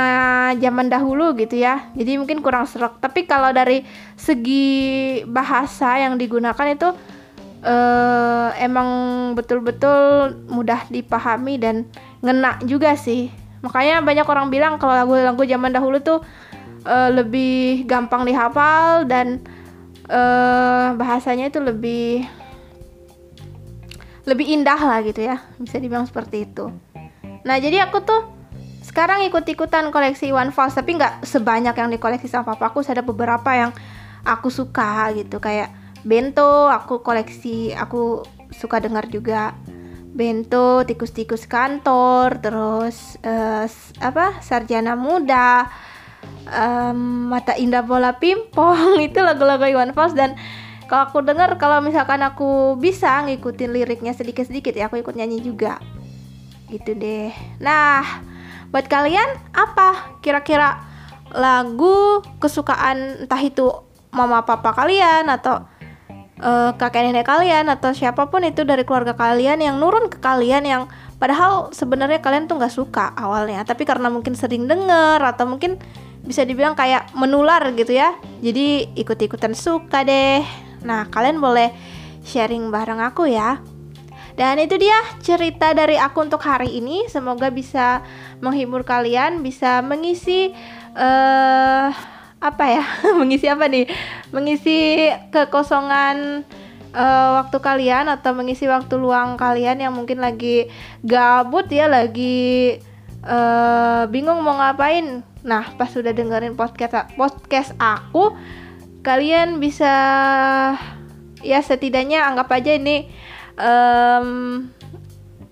zaman 0.60 0.92
dahulu 0.92 1.32
gitu 1.40 1.56
ya. 1.56 1.88
Jadi 1.96 2.20
mungkin 2.20 2.44
kurang 2.44 2.68
serak. 2.68 3.00
Tapi 3.00 3.24
kalau 3.24 3.56
dari 3.56 3.88
segi 4.20 5.24
bahasa 5.24 5.96
yang 5.96 6.20
digunakan 6.20 6.68
itu 6.68 6.92
uh, 7.66 8.50
emang 8.58 8.90
betul-betul 9.38 10.34
mudah 10.50 10.86
dipahami 10.90 11.56
dan 11.62 11.88
ngena 12.22 12.62
juga 12.66 12.94
sih 12.98 13.34
makanya 13.62 14.02
banyak 14.02 14.26
orang 14.26 14.50
bilang 14.50 14.74
kalau 14.82 14.98
lagu-lagu 14.98 15.42
zaman 15.46 15.72
dahulu 15.72 16.02
tuh 16.02 16.20
uh, 16.86 17.10
lebih 17.14 17.86
gampang 17.86 18.26
dihafal 18.26 19.06
dan 19.06 19.42
uh, 20.10 20.98
bahasanya 20.98 21.54
itu 21.54 21.62
lebih 21.62 22.26
lebih 24.26 24.46
indah 24.50 24.78
lah 24.78 25.02
gitu 25.06 25.22
ya 25.22 25.42
bisa 25.62 25.78
dibilang 25.78 26.10
seperti 26.10 26.50
itu 26.50 26.74
nah 27.46 27.58
jadi 27.58 27.90
aku 27.90 28.02
tuh 28.02 28.41
sekarang 28.92 29.24
ikut-ikutan 29.32 29.88
koleksi 29.96 30.36
One 30.36 30.52
Fals 30.52 30.76
tapi 30.76 31.00
nggak 31.00 31.24
sebanyak 31.24 31.72
yang 31.72 31.88
dikoleksi 31.88 32.28
sama 32.28 32.52
papaku 32.52 32.84
ada 32.84 33.00
beberapa 33.00 33.48
yang 33.56 33.72
aku 34.28 34.52
suka 34.52 35.16
gitu 35.16 35.40
kayak 35.40 35.72
bento 36.04 36.68
aku 36.68 37.00
koleksi 37.00 37.72
aku 37.72 38.28
suka 38.52 38.84
dengar 38.84 39.08
juga 39.08 39.56
bento 40.12 40.84
tikus-tikus 40.84 41.48
kantor 41.48 42.44
terus 42.44 43.16
uh, 43.24 43.64
apa 44.04 44.44
sarjana 44.44 45.00
muda 45.00 45.72
um, 46.52 47.32
mata 47.32 47.56
indah 47.58 47.84
bola 47.86 48.18
pimpong 48.18 49.00
itu 49.08 49.20
lagu-lagu 49.22 49.66
Iwan 49.68 49.94
Fals. 49.96 50.14
Dan 50.14 50.36
kalau 50.86 51.08
aku 51.08 51.24
dengar 51.24 51.56
kalau 51.56 51.80
misalkan 51.80 52.20
aku 52.22 52.76
bisa 52.76 53.24
ngikutin 53.24 53.72
liriknya 53.72 54.12
sedikit-sedikit 54.12 54.76
ya 54.76 54.92
aku 54.92 55.00
ikut 55.00 55.16
nyanyi 55.16 55.40
juga. 55.44 55.80
Gitu 56.68 56.96
deh. 56.96 57.32
Nah 57.60 58.04
buat 58.72 58.88
kalian 58.88 59.28
apa 59.52 60.20
kira-kira 60.24 60.80
lagu 61.32 62.24
kesukaan 62.40 63.28
entah 63.28 63.42
itu 63.44 63.68
mama 64.12 64.44
papa 64.44 64.76
kalian 64.76 65.28
atau 65.32 65.64
uh, 66.44 66.72
kakek 66.76 67.08
nenek 67.08 67.28
kalian 67.28 67.72
atau 67.72 67.96
siapa 67.96 68.28
pun 68.28 68.44
itu 68.44 68.68
dari 68.68 68.84
keluarga 68.84 69.16
kalian 69.16 69.64
yang 69.64 69.80
nurun 69.80 70.12
ke 70.12 70.20
kalian 70.20 70.64
yang 70.68 70.84
padahal 71.22 71.72
sebenarnya 71.72 72.20
kalian 72.20 72.50
tuh 72.52 72.60
nggak 72.60 72.74
suka 72.74 73.16
awalnya. 73.16 73.64
Tapi 73.64 73.88
karena 73.88 74.12
mungkin 74.12 74.36
sering 74.36 74.68
denger 74.68 75.22
atau 75.24 75.48
mungkin 75.48 75.80
bisa 76.22 76.46
dibilang 76.46 76.78
kayak 76.78 77.10
menular 77.18 77.66
gitu 77.74 77.98
ya 77.98 78.14
jadi 78.46 78.92
ikut-ikutan 78.94 79.56
suka 79.56 80.04
deh. 80.04 80.44
Nah 80.84 81.08
kalian 81.08 81.40
boleh 81.40 81.72
sharing 82.22 82.70
bareng 82.70 83.02
aku 83.02 83.26
ya 83.32 83.58
dan 84.42 84.58
itu 84.58 84.74
dia 84.82 84.98
cerita 85.22 85.70
dari 85.70 86.02
aku 86.02 86.26
untuk 86.26 86.42
hari 86.42 86.82
ini. 86.82 87.06
Semoga 87.06 87.54
bisa 87.54 88.02
menghibur 88.42 88.82
kalian 88.82 89.46
bisa 89.46 89.86
mengisi 89.86 90.50
uh, 90.98 91.94
apa 92.42 92.66
ya? 92.66 92.82
Mengisi 93.22 93.46
apa 93.46 93.70
nih? 93.70 93.86
Mengisi 94.34 95.14
kekosongan 95.30 96.42
uh, 96.90 97.30
waktu 97.38 97.58
kalian 97.62 98.10
atau 98.10 98.34
mengisi 98.34 98.66
waktu 98.66 98.98
luang 98.98 99.38
kalian 99.38 99.78
yang 99.78 99.94
mungkin 99.94 100.18
lagi 100.18 100.74
gabut 101.06 101.70
ya 101.70 101.86
lagi 101.86 102.82
uh, 103.22 104.10
bingung 104.10 104.42
mau 104.42 104.58
ngapain. 104.58 105.22
Nah 105.46 105.70
pas 105.78 105.94
sudah 105.94 106.18
dengerin 106.18 106.58
podcast 106.58 107.14
podcast 107.14 107.78
aku 107.78 108.34
kalian 109.06 109.62
bisa 109.62 109.94
ya 111.46 111.62
setidaknya 111.62 112.26
anggap 112.26 112.50
aja 112.58 112.74
ini 112.74 113.06
um, 113.60 114.70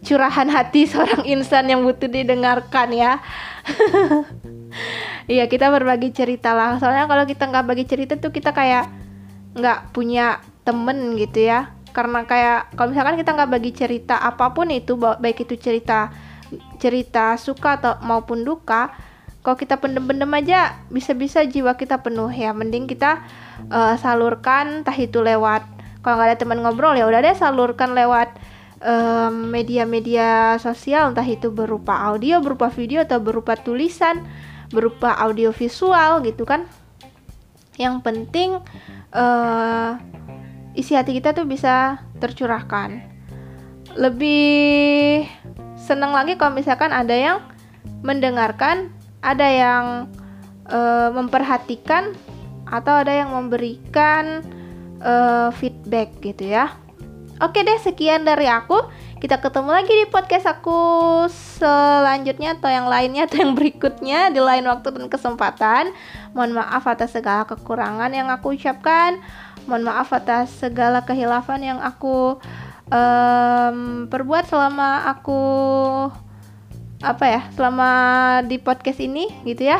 curahan 0.04 0.48
hati 0.48 0.88
seorang 0.88 1.28
insan 1.28 1.68
yang 1.68 1.84
butuh 1.84 2.08
didengarkan 2.08 2.90
ya. 2.94 3.12
Iya 5.30 5.46
kita 5.46 5.70
berbagi 5.70 6.10
cerita 6.10 6.58
lah. 6.58 6.82
Soalnya 6.82 7.06
kalau 7.06 7.22
kita 7.30 7.46
nggak 7.46 7.66
bagi 7.70 7.86
cerita 7.86 8.18
tuh 8.18 8.34
kita 8.34 8.50
kayak 8.50 8.90
nggak 9.54 9.94
punya 9.94 10.42
temen 10.66 11.14
gitu 11.22 11.46
ya. 11.46 11.78
Karena 11.94 12.26
kayak 12.26 12.74
kalau 12.74 12.90
misalkan 12.90 13.14
kita 13.14 13.38
nggak 13.38 13.52
bagi 13.54 13.72
cerita 13.78 14.18
apa 14.18 14.58
pun 14.58 14.74
itu 14.74 14.98
baik 14.98 15.46
itu 15.46 15.54
cerita 15.62 16.10
cerita 16.82 17.38
suka 17.38 17.78
atau 17.78 17.94
maupun 18.02 18.42
duka 18.42 18.90
kalau 19.46 19.54
kita 19.54 19.78
pendem-pendem 19.78 20.34
aja 20.34 20.82
bisa-bisa 20.90 21.46
jiwa 21.46 21.78
kita 21.78 22.02
penuh 22.02 22.34
ya. 22.34 22.50
Mending 22.50 22.90
kita 22.90 23.22
uh, 23.70 23.94
salurkan 24.02 24.82
entah 24.82 24.98
itu 24.98 25.22
lewat 25.22 25.62
kalau 26.02 26.16
nggak 26.20 26.30
ada 26.34 26.38
teman 26.40 26.60
ngobrol 26.64 26.96
ya 26.96 27.06
udah 27.08 27.20
deh 27.20 27.36
salurkan 27.36 27.94
lewat 27.96 28.36
media-media 29.52 30.56
uh, 30.56 30.62
sosial 30.64 31.12
entah 31.12 31.28
itu 31.28 31.52
berupa 31.52 32.00
audio 32.08 32.40
berupa 32.40 32.72
video 32.72 33.04
atau 33.04 33.20
berupa 33.20 33.60
tulisan 33.60 34.24
berupa 34.70 35.18
audio 35.18 35.50
visual 35.52 36.22
gitu 36.24 36.46
kan. 36.46 36.66
Yang 37.76 37.96
penting 38.06 38.50
uh, 39.14 39.98
isi 40.78 40.94
hati 40.94 41.18
kita 41.18 41.34
tuh 41.34 41.50
bisa 41.50 42.06
tercurahkan. 42.22 43.02
Lebih 43.98 45.26
senang 45.80 46.14
lagi 46.14 46.38
kalau 46.38 46.54
misalkan 46.54 46.94
ada 46.94 47.16
yang 47.16 47.42
mendengarkan 48.06 48.94
ada 49.20 49.48
yang 49.48 49.86
uh, 50.70 51.10
memperhatikan 51.12 52.16
atau 52.70 53.02
ada 53.02 53.12
yang 53.12 53.34
memberikan 53.34 54.46
uh, 55.04 55.50
feedback 55.56 56.16
gitu 56.24 56.52
ya. 56.52 56.76
Oke 57.40 57.64
deh, 57.64 57.80
sekian 57.80 58.28
dari 58.28 58.52
aku. 58.52 58.76
Kita 59.20 59.40
ketemu 59.40 59.72
lagi 59.72 59.92
di 59.92 60.08
podcast 60.08 60.48
aku 60.48 60.80
selanjutnya 61.32 62.56
atau 62.56 62.72
yang 62.72 62.88
lainnya 62.88 63.28
atau 63.28 63.44
yang 63.44 63.52
berikutnya 63.56 64.32
di 64.32 64.40
lain 64.40 64.68
waktu 64.68 64.96
dan 64.96 65.08
kesempatan. 65.08 65.92
Mohon 66.36 66.64
maaf 66.64 66.88
atas 66.88 67.16
segala 67.16 67.44
kekurangan 67.48 68.12
yang 68.12 68.28
aku 68.32 68.56
ucapkan. 68.56 69.20
Mohon 69.68 69.92
maaf 69.92 70.12
atas 70.16 70.52
segala 70.56 71.04
kehilafan 71.04 71.64
yang 71.64 71.80
aku 71.80 72.40
um, 72.92 74.08
perbuat 74.08 74.48
selama 74.48 75.08
aku 75.08 75.42
apa 77.00 77.26
ya 77.32 77.42
selama 77.56 77.90
di 78.44 78.60
podcast 78.60 79.00
ini 79.00 79.32
gitu 79.48 79.72
ya 79.72 79.80